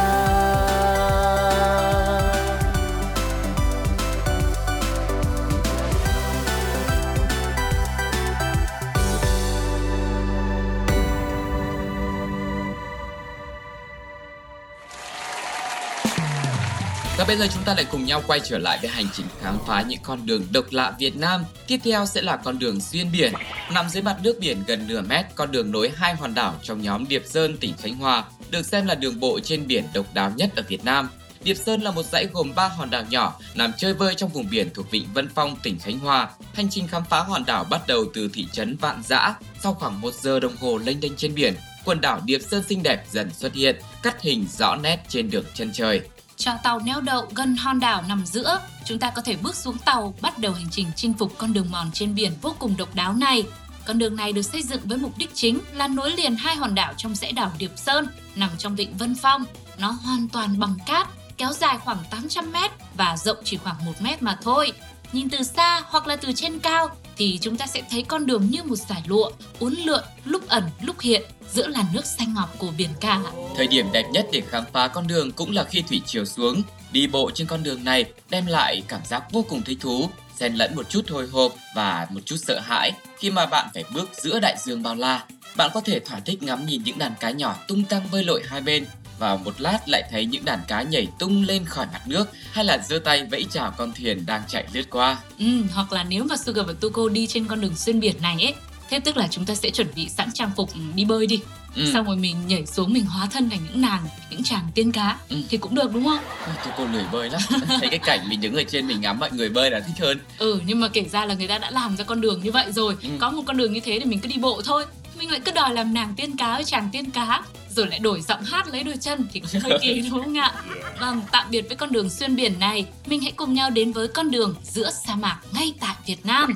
Và 17.26 17.28
bây 17.28 17.38
giờ 17.38 17.48
chúng 17.54 17.64
ta 17.64 17.74
lại 17.74 17.86
cùng 17.92 18.06
nhau 18.06 18.24
quay 18.28 18.40
trở 18.40 18.58
lại 18.58 18.78
với 18.82 18.90
hành 18.90 19.08
trình 19.14 19.26
khám 19.42 19.58
phá 19.68 19.82
những 19.82 20.00
con 20.04 20.26
đường 20.26 20.48
độc 20.52 20.66
lạ 20.72 20.94
Việt 21.00 21.16
Nam. 21.16 21.44
Tiếp 21.68 21.80
theo 21.84 22.06
sẽ 22.06 22.22
là 22.22 22.38
con 22.38 22.60
đường 22.60 22.82
xuyên 22.82 23.12
biển. 23.12 23.34
Nằm 23.72 23.90
dưới 23.90 24.04
mặt 24.04 24.18
nước 24.24 24.38
biển 24.40 24.64
gần 24.68 24.88
nửa 24.88 25.02
mét, 25.02 25.26
con 25.36 25.52
đường 25.52 25.72
nối 25.72 25.92
hai 25.96 26.16
hòn 26.16 26.34
đảo 26.34 26.56
trong 26.64 26.82
nhóm 26.82 27.08
Điệp 27.08 27.24
Sơn, 27.26 27.58
tỉnh 27.58 27.74
Khánh 27.78 27.96
Hòa, 27.96 28.24
được 28.52 28.66
xem 28.66 28.86
là 28.86 28.96
đường 28.96 29.20
bộ 29.20 29.40
trên 29.40 29.68
biển 29.68 29.84
độc 29.94 30.14
đáo 30.14 30.32
nhất 30.36 30.50
ở 30.56 30.64
Việt 30.68 30.86
Nam. 30.86 31.10
Điệp 31.44 31.56
Sơn 31.56 31.82
là 31.82 31.92
một 31.92 32.06
dãy 32.06 32.28
gồm 32.34 32.56
3 32.56 32.68
hòn 32.68 32.90
đảo 32.90 33.04
nhỏ 33.10 33.40
nằm 33.56 33.72
chơi 33.78 33.94
vơi 33.94 34.16
trong 34.16 34.30
vùng 34.30 34.50
biển 34.50 34.70
thuộc 34.74 34.92
Vịnh 34.92 35.08
Vân 35.14 35.30
Phong, 35.36 35.56
tỉnh 35.64 35.80
Khánh 35.80 36.00
Hòa. 36.00 36.30
Hành 36.54 36.70
trình 36.70 36.88
khám 36.88 37.04
phá 37.10 37.20
hòn 37.20 37.46
đảo 37.46 37.64
bắt 37.64 37.88
đầu 37.88 38.06
từ 38.14 38.30
thị 38.34 38.48
trấn 38.52 38.78
Vạn 38.78 39.02
Giã. 39.04 39.36
Sau 39.64 39.74
khoảng 39.74 40.02
1 40.02 40.14
giờ 40.14 40.40
đồng 40.40 40.56
hồ 40.58 40.78
lênh 40.78 41.00
đênh 41.00 41.16
trên 41.16 41.36
biển, 41.36 41.54
quần 41.86 42.02
đảo 42.02 42.22
Điệp 42.26 42.42
Sơn 42.52 42.64
xinh 42.70 42.84
đẹp 42.84 43.06
dần 43.12 43.30
xuất 43.34 43.54
hiện, 43.54 43.76
cắt 44.04 44.22
hình 44.22 44.48
rõ 44.58 44.76
nét 44.76 45.00
trên 45.10 45.30
đường 45.30 45.46
chân 45.54 45.72
trời 45.74 46.02
cho 46.38 46.52
tàu 46.64 46.80
neo 46.80 47.02
đậu 47.02 47.28
gần 47.36 47.56
hòn 47.56 47.80
đảo 47.80 48.04
nằm 48.08 48.26
giữa. 48.26 48.60
Chúng 48.86 49.00
ta 49.00 49.10
có 49.10 49.22
thể 49.22 49.36
bước 49.36 49.56
xuống 49.56 49.78
tàu, 49.78 50.14
bắt 50.22 50.40
đầu 50.40 50.54
hành 50.54 50.70
trình 50.72 50.88
chinh 50.96 51.14
phục 51.14 51.38
con 51.38 51.54
đường 51.54 51.72
mòn 51.72 51.92
trên 51.94 52.16
biển 52.16 52.32
vô 52.42 52.56
cùng 52.60 52.78
độc 52.78 52.96
đáo 52.96 53.14
này. 53.14 53.44
Con 53.86 53.98
đường 53.98 54.16
này 54.16 54.34
được 54.34 54.42
xây 54.42 54.64
dựng 54.64 54.82
với 54.84 54.98
mục 54.98 55.18
đích 55.18 55.30
chính 55.34 55.60
là 55.74 55.88
nối 55.88 56.12
liền 56.12 56.36
hai 56.36 56.56
hòn 56.56 56.76
đảo 56.76 56.94
trong 56.98 57.16
dãy 57.16 57.32
đảo 57.32 57.52
Điệp 57.58 57.72
Sơn 57.76 58.08
nằm 58.36 58.50
trong 58.58 58.76
vịnh 58.76 58.98
Vân 58.98 59.16
Phong. 59.16 59.46
Nó 59.78 59.92
hoàn 59.92 60.28
toàn 60.28 60.60
bằng 60.60 60.76
cát, 60.86 61.08
kéo 61.38 61.54
dài 61.54 61.78
khoảng 61.78 61.98
800 62.10 62.52
mét 62.52 62.72
và 62.98 63.18
rộng 63.18 63.38
chỉ 63.44 63.58
khoảng 63.58 63.86
1 63.86 63.92
mét 64.02 64.22
mà 64.22 64.38
thôi. 64.42 64.72
Nhìn 65.12 65.30
từ 65.30 65.44
xa 65.44 65.82
hoặc 65.86 66.08
là 66.08 66.16
từ 66.16 66.32
trên 66.36 66.60
cao 66.60 66.90
thì 67.18 67.40
chúng 67.42 67.58
ta 67.58 67.68
sẽ 67.68 67.82
thấy 67.92 68.04
con 68.04 68.26
đường 68.26 68.48
như 68.52 68.64
một 68.64 68.76
giải 68.76 69.04
lụa, 69.08 69.32
uốn 69.60 69.74
lượn, 69.74 70.04
lúc 70.26 70.48
ẩn, 70.48 70.64
lúc 70.82 71.00
hiện 71.00 71.22
giữa 71.54 71.68
làn 71.68 71.86
nước 71.94 72.06
xanh 72.06 72.34
ngọc 72.34 72.56
của 72.58 72.72
biển 72.78 72.90
cả. 73.02 73.22
Thời 73.56 73.68
điểm 73.68 73.86
đẹp 73.92 74.06
nhất 74.12 74.28
để 74.32 74.42
khám 74.50 74.64
phá 74.74 74.88
con 74.88 75.08
đường 75.08 75.32
cũng 75.32 75.52
là 75.52 75.64
khi 75.64 75.82
thủy 75.82 76.02
chiều 76.06 76.26
xuống. 76.26 76.62
Đi 76.92 77.08
bộ 77.08 77.32
trên 77.34 77.48
con 77.48 77.64
đường 77.64 77.84
này 77.84 78.06
đem 78.30 78.46
lại 78.46 78.84
cảm 78.88 79.02
giác 79.06 79.24
vô 79.32 79.46
cùng 79.50 79.62
thích 79.62 79.78
thú, 79.82 80.10
xen 80.40 80.56
lẫn 80.56 80.76
một 80.76 80.90
chút 80.90 81.10
hồi 81.10 81.28
hộp 81.28 81.56
và 81.76 82.08
một 82.10 82.20
chút 82.26 82.38
sợ 82.38 82.60
hãi 82.60 82.92
khi 83.18 83.32
mà 83.32 83.46
bạn 83.46 83.70
phải 83.74 83.84
bước 83.94 84.10
giữa 84.14 84.40
đại 84.40 84.56
dương 84.66 84.84
bao 84.84 84.96
la. 84.96 85.26
Bạn 85.56 85.72
có 85.74 85.82
thể 85.82 86.00
thỏa 86.00 86.20
thích 86.20 86.44
ngắm 86.44 86.66
nhìn 86.66 86.84
những 86.84 86.98
đàn 86.98 87.14
cá 87.20 87.32
nhỏ 87.32 87.56
tung 87.68 87.84
tăng 87.84 88.02
bơi 88.12 88.24
lội 88.24 88.44
hai 88.48 88.62
bên 88.62 88.86
và 89.20 89.36
một 89.36 89.62
lát 89.62 89.80
lại 89.90 90.04
thấy 90.12 90.26
những 90.26 90.46
đàn 90.46 90.60
cá 90.68 90.82
nhảy 90.82 91.08
tung 91.20 91.44
lên 91.44 91.66
khỏi 91.66 91.86
mặt 91.94 92.02
nước 92.08 92.30
hay 92.52 92.66
là 92.66 92.78
giơ 92.78 93.00
tay 93.00 93.26
vẫy 93.32 93.46
chào 93.52 93.72
con 93.78 93.92
thuyền 93.94 94.26
đang 94.26 94.42
chạy 94.48 94.66
lướt 94.74 94.90
qua. 94.90 95.18
Ừ, 95.40 95.46
hoặc 95.74 95.94
là 95.94 96.04
nếu 96.04 96.24
mà 96.24 96.38
Sugar 96.38 96.66
và 96.68 96.74
Tuko 96.80 97.10
đi 97.10 97.28
trên 97.28 97.46
con 97.46 97.62
đường 97.62 97.76
xuyên 97.76 98.00
biển 98.00 98.16
này 98.22 98.36
ấy, 98.42 98.54
thế 98.90 99.00
tức 99.00 99.18
là 99.18 99.28
chúng 99.32 99.46
ta 99.46 99.56
sẽ 99.56 99.70
chuẩn 99.70 99.88
bị 99.96 100.10
sẵn 100.10 100.30
trang 100.34 100.52
phục 100.56 100.70
đi 100.96 101.06
bơi 101.06 101.28
đi. 101.28 101.40
Ừ. 101.76 101.90
Xong 101.94 102.06
rồi 102.06 102.16
mình 102.16 102.36
nhảy 102.48 102.66
xuống 102.66 102.94
mình 102.94 103.06
hóa 103.06 103.28
thân 103.32 103.50
thành 103.50 103.60
những 103.70 103.82
nàng, 103.82 104.08
những 104.30 104.44
chàng 104.44 104.68
tiên 104.76 104.92
cá 104.92 105.18
Ừ. 105.30 105.38
thì 105.50 105.58
cũng 105.58 105.76
được 105.76 105.94
đúng 105.94 106.06
không? 106.06 106.20
Ôi, 106.48 106.56
Tôi 106.64 106.74
cô 106.78 106.86
lười 106.86 107.04
bơi 107.12 107.30
lắm 107.30 107.42
Thấy 107.68 107.90
cái 107.90 108.00
cảnh 108.00 108.30
mình 108.30 108.42
đứng 108.42 108.56
ở 108.56 108.64
trên 108.72 108.88
mình 108.88 109.02
ngắm 109.02 109.20
mọi 109.20 109.32
người 109.32 109.50
bơi 109.50 109.72
là 109.72 109.80
thích 109.80 109.96
hơn 110.00 110.20
Ừ, 110.38 110.60
nhưng 110.66 110.80
mà 110.80 110.88
kể 110.88 111.04
ra 111.12 111.26
là 111.26 111.34
người 111.34 111.48
ta 111.48 111.58
đã 111.58 111.72
làm 111.72 111.98
ra 111.98 112.04
con 112.04 112.22
đường 112.22 112.44
như 112.44 112.52
vậy 112.52 112.66
rồi. 112.72 112.96
Ừ. 113.04 113.10
Có 113.20 113.30
một 113.32 113.44
con 113.46 113.58
đường 113.58 113.74
như 113.74 113.80
thế 113.80 114.00
thì 114.00 114.06
mình 114.06 114.20
cứ 114.20 114.28
đi 114.28 114.38
bộ 114.38 114.62
thôi. 114.66 114.86
Mình 115.20 115.32
lại 115.32 115.40
cứ 115.46 115.52
đòi 115.52 115.74
làm 115.74 115.94
nàng 115.94 116.14
tiên 116.18 116.38
cá 116.38 116.56
với 116.56 116.64
chàng 116.64 116.90
tiên 116.92 117.12
cá 117.12 117.42
rồi 117.76 117.88
lại 117.88 118.00
đổi 118.00 118.22
giọng 118.22 118.44
hát 118.44 118.68
lấy 118.68 118.84
đôi 118.84 118.96
chân 119.02 119.28
thì 119.34 119.40
cũng 119.40 119.62
hơi 119.62 119.80
kỳ 119.82 120.02
đúng 120.02 120.24
không 120.24 120.38
ạ? 120.38 120.54
Vâng, 121.00 121.22
tạm 121.32 121.48
biệt 121.50 121.62
với 121.68 121.78
con 121.78 121.92
đường 121.92 122.10
xuyên 122.10 122.36
biển 122.36 122.60
này, 122.60 122.86
mình 123.06 123.22
hãy 123.22 123.32
cùng 123.32 123.54
nhau 123.54 123.70
đến 123.70 123.92
với 123.92 124.08
con 124.08 124.32
đường 124.32 124.56
giữa 124.64 124.92
sa 125.06 125.16
mạc 125.16 125.40
ngay 125.54 125.74
tại 125.80 125.96
Việt 126.06 126.26
Nam. 126.26 126.56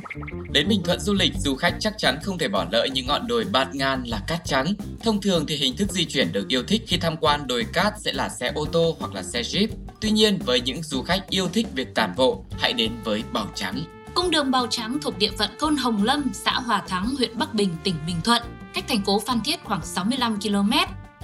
Đến 0.51 0.67
Bình 0.67 0.81
Thuận 0.83 0.99
du 0.99 1.13
lịch, 1.13 1.33
du 1.39 1.55
khách 1.55 1.75
chắc 1.79 1.93
chắn 1.97 2.19
không 2.23 2.37
thể 2.37 2.47
bỏ 2.47 2.65
lỡ 2.71 2.87
những 2.93 3.07
ngọn 3.07 3.27
đồi 3.27 3.45
bạt 3.45 3.75
ngàn 3.75 4.03
là 4.03 4.19
cát 4.27 4.45
trắng. 4.45 4.73
Thông 5.03 5.21
thường 5.21 5.45
thì 5.47 5.55
hình 5.55 5.77
thức 5.77 5.91
di 5.91 6.05
chuyển 6.05 6.31
được 6.31 6.47
yêu 6.47 6.63
thích 6.63 6.81
khi 6.87 6.97
tham 6.97 7.17
quan 7.17 7.47
đồi 7.47 7.65
cát 7.73 7.93
sẽ 7.99 8.13
là 8.13 8.29
xe 8.29 8.51
ô 8.55 8.65
tô 8.65 8.97
hoặc 8.99 9.13
là 9.13 9.23
xe 9.23 9.41
jeep. 9.41 9.67
Tuy 10.01 10.11
nhiên, 10.11 10.39
với 10.45 10.61
những 10.61 10.83
du 10.83 11.01
khách 11.01 11.29
yêu 11.29 11.49
thích 11.53 11.67
việc 11.73 11.95
tản 11.95 12.13
bộ, 12.17 12.45
hãy 12.59 12.73
đến 12.73 12.91
với 13.03 13.23
bảo 13.31 13.47
Trắng. 13.55 13.98
Cung 14.15 14.31
đường 14.31 14.51
Bào 14.51 14.67
Trắng 14.67 14.97
thuộc 15.01 15.17
địa 15.17 15.31
phận 15.37 15.49
thôn 15.59 15.77
Hồng 15.77 16.03
Lâm, 16.03 16.23
xã 16.33 16.51
Hòa 16.51 16.83
Thắng, 16.87 17.15
huyện 17.17 17.37
Bắc 17.37 17.53
Bình, 17.53 17.69
tỉnh 17.83 17.95
Bình 18.07 18.15
Thuận, 18.23 18.41
cách 18.73 18.85
thành 18.87 19.05
phố 19.05 19.19
Phan 19.19 19.41
Thiết 19.41 19.63
khoảng 19.63 19.85
65 19.85 20.39
km. 20.41 20.71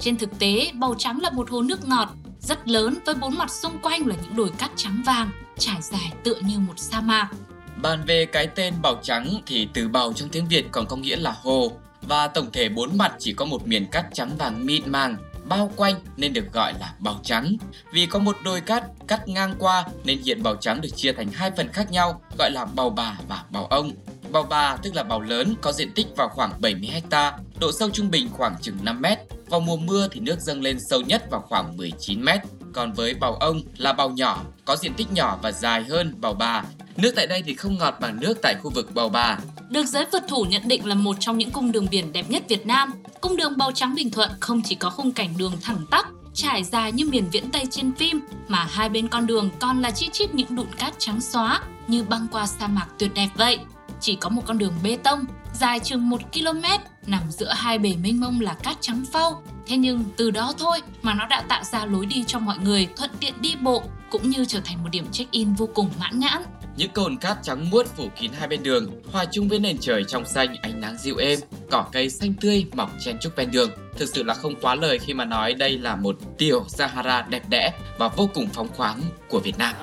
Trên 0.00 0.16
thực 0.16 0.38
tế, 0.38 0.70
Bào 0.74 0.94
Trắng 0.98 1.20
là 1.20 1.30
một 1.30 1.50
hồ 1.50 1.62
nước 1.62 1.88
ngọt 1.88 2.08
rất 2.40 2.68
lớn 2.68 2.94
với 3.04 3.14
bốn 3.14 3.38
mặt 3.38 3.50
xung 3.50 3.78
quanh 3.82 4.06
là 4.06 4.14
những 4.22 4.36
đồi 4.36 4.50
cát 4.58 4.70
trắng 4.76 5.02
vàng, 5.06 5.30
trải 5.58 5.82
dài 5.82 6.12
tựa 6.24 6.34
như 6.34 6.58
một 6.58 6.74
sa 6.76 7.00
mạc. 7.00 7.28
Bàn 7.76 8.04
về 8.06 8.26
cái 8.26 8.46
tên 8.46 8.74
Bào 8.82 9.00
Trắng 9.02 9.26
thì 9.46 9.68
từ 9.74 9.88
bào 9.88 10.12
trong 10.12 10.28
tiếng 10.28 10.48
Việt 10.48 10.66
còn 10.72 10.86
có 10.86 10.96
nghĩa 10.96 11.16
là 11.16 11.34
hồ 11.42 11.72
và 12.02 12.28
tổng 12.28 12.50
thể 12.52 12.68
bốn 12.68 12.98
mặt 12.98 13.12
chỉ 13.18 13.32
có 13.32 13.44
một 13.44 13.66
miền 13.66 13.86
cát 13.86 14.06
trắng 14.12 14.30
vàng 14.38 14.66
mịn 14.66 14.82
màng 14.92 15.16
bao 15.48 15.70
quanh 15.76 15.94
nên 16.16 16.32
được 16.32 16.52
gọi 16.52 16.72
là 16.80 16.94
bào 16.98 17.20
trắng. 17.22 17.56
Vì 17.92 18.06
có 18.06 18.18
một 18.18 18.36
đồi 18.44 18.60
cát 18.60 18.84
cắt 19.08 19.28
ngang 19.28 19.54
qua 19.58 19.84
nên 20.04 20.18
hiện 20.22 20.42
bào 20.42 20.56
trắng 20.56 20.80
được 20.80 20.88
chia 20.96 21.12
thành 21.12 21.28
hai 21.28 21.50
phần 21.50 21.68
khác 21.72 21.90
nhau 21.90 22.20
gọi 22.38 22.50
là 22.50 22.64
bào 22.64 22.90
bà 22.90 23.18
và 23.28 23.44
bào 23.50 23.66
ông. 23.66 23.92
Bào 24.32 24.42
bà 24.42 24.76
tức 24.76 24.94
là 24.94 25.02
bào 25.02 25.20
lớn 25.20 25.54
có 25.60 25.72
diện 25.72 25.92
tích 25.94 26.06
vào 26.16 26.28
khoảng 26.28 26.60
70 26.60 27.02
ha, 27.10 27.38
độ 27.60 27.72
sâu 27.72 27.90
trung 27.90 28.10
bình 28.10 28.28
khoảng 28.32 28.56
chừng 28.62 28.76
5 28.82 29.00
mét. 29.00 29.18
Vào 29.46 29.60
mùa 29.60 29.76
mưa 29.76 30.08
thì 30.10 30.20
nước 30.20 30.40
dâng 30.40 30.62
lên 30.62 30.78
sâu 30.90 31.00
nhất 31.00 31.30
vào 31.30 31.40
khoảng 31.40 31.76
19 31.76 32.22
mét. 32.22 32.40
Còn 32.76 32.92
với 32.92 33.14
bào 33.14 33.34
ông 33.34 33.60
là 33.76 33.92
bào 33.92 34.10
nhỏ, 34.10 34.42
có 34.64 34.76
diện 34.76 34.94
tích 34.94 35.12
nhỏ 35.12 35.38
và 35.42 35.52
dài 35.52 35.84
hơn 35.84 36.14
bào 36.20 36.34
bà. 36.34 36.62
Nước 36.96 37.12
tại 37.16 37.26
đây 37.26 37.42
thì 37.46 37.54
không 37.54 37.78
ngọt 37.78 37.94
bằng 38.00 38.20
nước 38.20 38.38
tại 38.42 38.54
khu 38.62 38.70
vực 38.70 38.94
bào 38.94 39.08
bà. 39.08 39.38
Được 39.70 39.86
giới 39.86 40.06
phượt 40.12 40.22
thủ 40.28 40.44
nhận 40.44 40.68
định 40.68 40.86
là 40.86 40.94
một 40.94 41.16
trong 41.20 41.38
những 41.38 41.50
cung 41.50 41.72
đường 41.72 41.86
biển 41.90 42.12
đẹp 42.12 42.30
nhất 42.30 42.42
Việt 42.48 42.66
Nam. 42.66 42.92
Cung 43.20 43.36
đường 43.36 43.56
Bào 43.56 43.72
Trắng 43.72 43.94
Bình 43.94 44.10
Thuận 44.10 44.30
không 44.40 44.62
chỉ 44.62 44.74
có 44.74 44.90
khung 44.90 45.12
cảnh 45.12 45.34
đường 45.38 45.52
thẳng 45.62 45.86
tắp, 45.90 46.06
trải 46.34 46.64
dài 46.64 46.92
như 46.92 47.06
miền 47.06 47.28
viễn 47.32 47.50
Tây 47.50 47.64
trên 47.70 47.92
phim, 47.92 48.20
mà 48.48 48.66
hai 48.70 48.88
bên 48.88 49.08
con 49.08 49.26
đường 49.26 49.50
còn 49.60 49.82
là 49.82 49.90
chi 49.90 50.08
chít 50.12 50.34
những 50.34 50.56
đụn 50.56 50.66
cát 50.78 50.94
trắng 50.98 51.20
xóa 51.20 51.60
như 51.86 52.02
băng 52.02 52.26
qua 52.32 52.46
sa 52.46 52.66
mạc 52.66 52.86
tuyệt 52.98 53.10
đẹp 53.14 53.28
vậy. 53.34 53.58
Chỉ 54.00 54.16
có 54.16 54.28
một 54.28 54.42
con 54.46 54.58
đường 54.58 54.74
bê 54.82 54.96
tông 55.02 55.24
dài 55.54 55.80
chừng 55.80 56.08
1 56.08 56.20
km 56.32 56.64
nằm 57.06 57.22
giữa 57.30 57.52
hai 57.52 57.78
bể 57.78 57.96
mênh 58.02 58.20
mông 58.20 58.40
là 58.40 58.54
cát 58.54 58.76
trắng 58.80 59.04
phau. 59.12 59.42
Thế 59.66 59.76
nhưng 59.76 60.04
từ 60.16 60.30
đó 60.30 60.52
thôi 60.58 60.80
mà 61.02 61.14
nó 61.14 61.26
đã 61.26 61.42
tạo 61.48 61.64
ra 61.64 61.86
lối 61.86 62.06
đi 62.06 62.24
cho 62.26 62.38
mọi 62.38 62.58
người 62.58 62.88
thuận 62.96 63.10
tiện 63.20 63.34
đi 63.40 63.54
bộ 63.60 63.82
cũng 64.10 64.30
như 64.30 64.44
trở 64.44 64.60
thành 64.64 64.82
một 64.82 64.88
điểm 64.92 65.06
check-in 65.12 65.52
vô 65.52 65.68
cùng 65.74 65.90
mãn 66.00 66.18
nhãn. 66.18 66.42
Những 66.76 66.90
cồn 66.90 67.16
cát 67.16 67.36
trắng 67.42 67.70
muốt 67.70 67.86
phủ 67.96 68.08
kín 68.20 68.30
hai 68.38 68.48
bên 68.48 68.62
đường, 68.62 68.90
hòa 69.12 69.24
chung 69.32 69.48
với 69.48 69.58
nền 69.58 69.78
trời 69.78 70.04
trong 70.08 70.24
xanh 70.24 70.56
ánh 70.62 70.80
nắng 70.80 70.96
dịu 70.98 71.16
êm, 71.16 71.38
cỏ 71.70 71.86
cây 71.92 72.10
xanh 72.10 72.34
tươi 72.34 72.66
mọc 72.74 72.90
chen 73.04 73.16
chúc 73.20 73.36
ven 73.36 73.50
đường. 73.50 73.70
Thực 73.98 74.08
sự 74.08 74.22
là 74.22 74.34
không 74.34 74.54
quá 74.60 74.74
lời 74.74 74.98
khi 74.98 75.14
mà 75.14 75.24
nói 75.24 75.54
đây 75.54 75.78
là 75.78 75.96
một 75.96 76.16
tiểu 76.38 76.64
Sahara 76.68 77.22
đẹp 77.22 77.48
đẽ 77.48 77.72
và 77.98 78.08
vô 78.08 78.28
cùng 78.34 78.48
phóng 78.52 78.68
khoáng 78.68 79.00
của 79.28 79.40
Việt 79.40 79.58
Nam. 79.58 79.74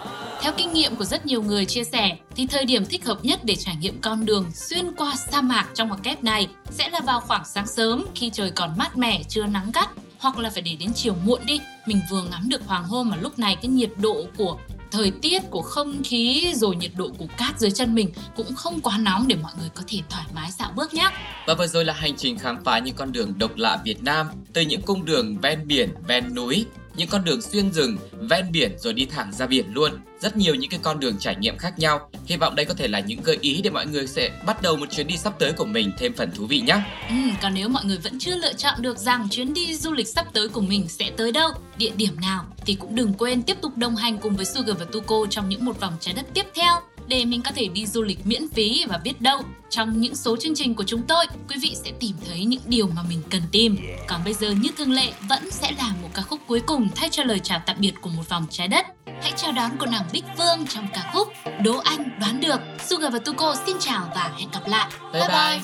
Theo 0.44 0.54
kinh 0.58 0.74
nghiệm 0.74 0.96
của 0.96 1.06
rất 1.06 1.26
nhiều 1.26 1.44
người 1.44 1.66
chia 1.66 1.84
sẻ, 1.84 2.18
thì 2.36 2.48
thời 2.48 2.66
điểm 2.66 2.86
thích 2.86 3.06
hợp 3.06 3.26
nhất 3.26 3.40
để 3.44 3.56
trải 3.56 3.76
nghiệm 3.76 4.02
con 4.02 4.26
đường 4.26 4.52
xuyên 4.54 4.96
qua 4.98 5.16
sa 5.32 5.42
mạc 5.42 5.70
trong 5.74 5.88
ngoặc 5.88 6.04
kép 6.04 6.24
này 6.24 6.48
sẽ 6.72 6.90
là 6.90 7.00
vào 7.00 7.20
khoảng 7.20 7.46
sáng 7.46 7.68
sớm 7.68 8.06
khi 8.16 8.30
trời 8.30 8.52
còn 8.52 8.78
mát 8.78 8.98
mẻ, 8.98 9.24
chưa 9.30 9.46
nắng 9.46 9.72
gắt, 9.74 9.90
hoặc 10.20 10.38
là 10.38 10.50
phải 10.50 10.62
để 10.62 10.76
đến 10.80 10.94
chiều 10.96 11.16
muộn 11.26 11.42
đi. 11.46 11.60
Mình 11.86 12.02
vừa 12.12 12.24
ngắm 12.24 12.50
được 12.50 12.62
hoàng 12.66 12.84
hôn 12.84 13.10
mà 13.10 13.18
lúc 13.18 13.40
này 13.40 13.56
cái 13.56 13.68
nhiệt 13.70 13.90
độ 13.98 14.26
của 14.38 14.58
thời 14.92 15.12
tiết 15.12 15.42
của 15.50 15.62
không 15.62 16.04
khí 16.04 16.54
rồi 16.56 16.76
nhiệt 16.76 16.92
độ 16.96 17.10
của 17.18 17.28
cát 17.38 17.60
dưới 17.60 17.72
chân 17.72 17.96
mình 17.96 18.12
cũng 18.36 18.56
không 18.56 18.82
quá 18.82 18.98
nóng 18.98 19.28
để 19.28 19.36
mọi 19.36 19.52
người 19.60 19.70
có 19.76 19.84
thể 19.88 20.00
thoải 20.10 20.26
mái 20.36 20.52
dạo 20.52 20.72
bước 20.76 20.94
nhé. 20.94 21.10
Và 21.48 21.54
vừa 21.54 21.68
rồi 21.68 21.86
là 21.86 21.94
hành 21.94 22.16
trình 22.18 22.38
khám 22.38 22.64
phá 22.64 22.80
những 22.80 22.96
con 22.96 23.12
đường 23.12 23.34
độc 23.38 23.52
lạ 23.56 23.78
Việt 23.86 24.04
Nam, 24.04 24.28
từ 24.54 24.62
những 24.62 24.82
cung 24.82 25.06
đường 25.06 25.38
ven 25.42 25.68
biển, 25.68 25.90
ven 26.08 26.36
núi, 26.36 26.66
những 26.96 27.10
con 27.10 27.24
đường 27.24 27.42
xuyên 27.42 27.72
rừng, 27.72 27.98
ven 28.30 28.52
biển 28.52 28.76
rồi 28.80 28.94
đi 28.94 29.06
thẳng 29.06 29.34
ra 29.34 29.48
biển 29.48 29.66
luôn. 29.74 29.92
Rất 30.20 30.38
nhiều 30.38 30.56
những 30.56 30.70
cái 30.70 30.80
con 30.84 31.00
đường 31.00 31.16
trải 31.20 31.36
nghiệm 31.36 31.58
khác 31.58 31.80
nhau. 31.80 32.10
Hy 32.26 32.38
vọng 32.38 32.56
đây 32.56 32.66
có 32.66 32.74
thể 32.74 32.88
là 32.88 33.00
những 33.00 33.22
gợi 33.24 33.38
ý 33.42 33.62
để 33.62 33.70
mọi 33.70 33.86
người 33.86 34.08
sẽ 34.08 34.30
bắt 34.46 34.62
đầu 34.62 34.76
một 34.76 34.92
chuyến 34.92 35.08
đi 35.08 35.18
sắp 35.18 35.34
tới 35.40 35.52
của 35.52 35.66
mình 35.66 35.92
thêm 35.98 36.14
phần 36.14 36.32
thú 36.32 36.46
vị 36.46 36.60
nhé. 36.60 36.82
Ừ, 37.10 37.16
còn 37.42 37.54
nếu 37.54 37.70
mọi 37.70 37.86
người 37.86 37.98
vẫn 37.98 38.20
chưa 38.20 38.36
lựa 38.36 38.54
chọn 38.54 38.82
được 38.82 38.98
rằng 38.98 39.28
chuyến 39.32 39.54
đi 39.54 39.76
du 39.76 39.92
lịch 39.92 40.08
sắp 40.08 40.26
tới 40.34 40.50
của 40.50 40.62
mình 40.62 40.88
sẽ 40.90 41.12
tới 41.18 41.32
đâu, 41.32 41.52
địa 41.78 41.92
điểm 41.98 42.22
nào 42.22 42.46
thì 42.66 42.76
cũng 42.76 42.96
đừng 42.96 43.14
quên 43.14 43.44
tiếp 43.44 43.58
tục 43.62 43.78
đồng 43.78 43.96
hành 43.96 44.18
cùng 44.18 44.36
với 44.36 44.46
Sugar 44.46 44.78
và 44.80 44.86
Tuko 44.86 45.26
trong 45.30 45.50
những 45.50 45.66
một 45.66 45.80
vòng 45.80 45.94
trái 46.00 46.14
đất 46.14 46.26
tiếp 46.34 46.46
theo 46.56 46.82
để 47.08 47.26
mình 47.26 47.42
có 47.42 47.52
thể 47.56 47.68
đi 47.68 47.86
du 47.86 48.02
lịch 48.02 48.20
miễn 48.26 48.50
phí 48.50 48.86
và 48.88 48.98
biết 48.98 49.22
đâu 49.22 49.42
trong 49.70 50.02
những 50.02 50.16
số 50.16 50.38
chương 50.38 50.56
trình 50.56 50.76
của 50.76 50.84
chúng 50.84 51.02
tôi 51.08 51.26
quý 51.50 51.56
vị 51.62 51.76
sẽ 51.84 51.92
tìm 52.00 52.16
thấy 52.28 52.46
những 52.46 52.62
điều 52.66 52.88
mà 52.88 53.02
mình 53.10 53.22
cần 53.30 53.42
tìm. 53.52 53.78
Còn 54.08 54.22
bây 54.24 54.34
giờ 54.34 54.52
như 54.52 54.70
thường 54.78 54.92
lệ 54.92 55.12
vẫn 55.30 55.52
sẽ 55.52 55.72
là 55.78 55.94
một 56.02 56.10
ca 56.14 56.22
khúc 56.22 56.40
cuối 56.48 56.60
cùng 56.60 56.88
thay 56.96 57.10
cho 57.10 57.24
lời 57.24 57.40
chào 57.40 57.62
tạm 57.66 57.76
biệt 57.80 57.94
của 58.02 58.10
một 58.10 58.30
vòng 58.30 58.46
trái 58.50 58.68
đất. 58.68 58.86
Hãy 59.22 59.34
chào 59.36 59.52
đón 59.52 59.72
cô 59.80 59.86
nàng 59.86 60.06
Bích 60.14 60.26
Phương 60.38 60.66
trong 60.70 60.88
ca 60.94 61.12
khúc 61.14 61.28
Đố 61.64 61.78
Anh 61.78 62.20
Đoán 62.20 62.42
Được. 62.42 62.60
Sugar 62.90 63.14
và 63.14 63.20
Tuko 63.20 63.56
xin 63.66 63.78
chào 63.80 64.12
và 64.16 64.32
hẹn 64.38 64.50
gặp 64.52 64.68
lại. 64.68 64.92
Bye 65.14 65.28
bye. 65.28 65.60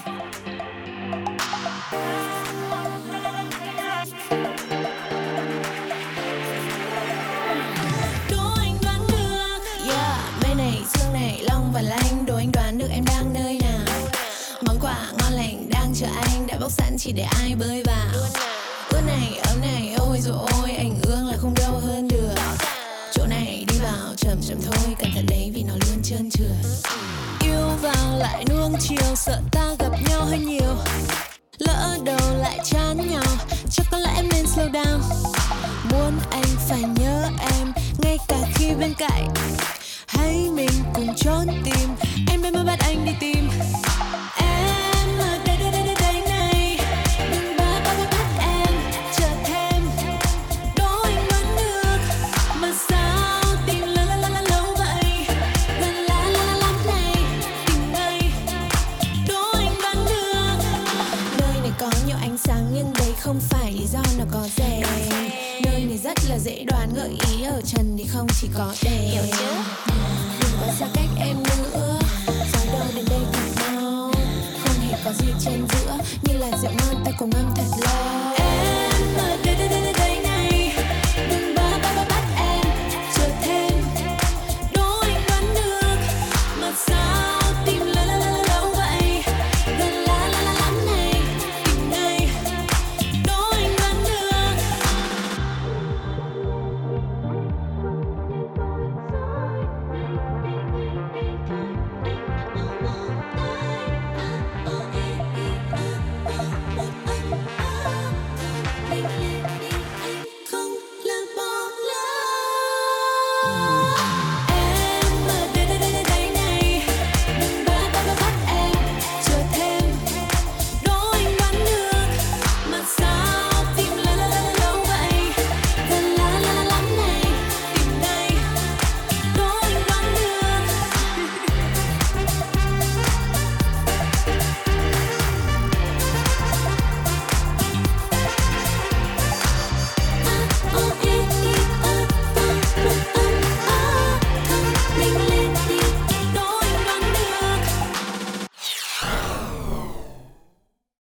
Đố 1.92 2.29
chỉ 17.10 17.14
để 17.14 17.24
ai 17.24 17.56
bơi 17.56 17.84
vào. 17.84 18.08
Ướt 18.90 19.02
này, 19.08 19.40
ấm 19.44 19.62
này, 19.62 19.94
ôi 19.98 20.20
rồi 20.22 20.38
ôi 20.62 20.72
Anh 20.78 21.00
ương 21.04 21.28
là 21.28 21.38
không 21.38 21.54
đâu 21.54 21.80
hơn 21.80 22.08
được. 22.08 22.36
Chỗ 23.14 23.26
này 23.26 23.66
đi 23.68 23.80
vào 23.80 24.14
chậm 24.18 24.42
chậm 24.48 24.58
thôi 24.62 24.96
Cẩn 25.00 25.12
thận 25.16 25.26
đấy 25.30 25.52
vì 25.54 25.64
nó 25.64 25.74
luôn 25.74 26.04
trơn 26.04 26.30
trượt. 26.30 26.84
Yêu 27.44 27.70
vào 27.82 28.18
lại 28.18 28.46
nuông 28.50 28.76
chiều 28.80 29.16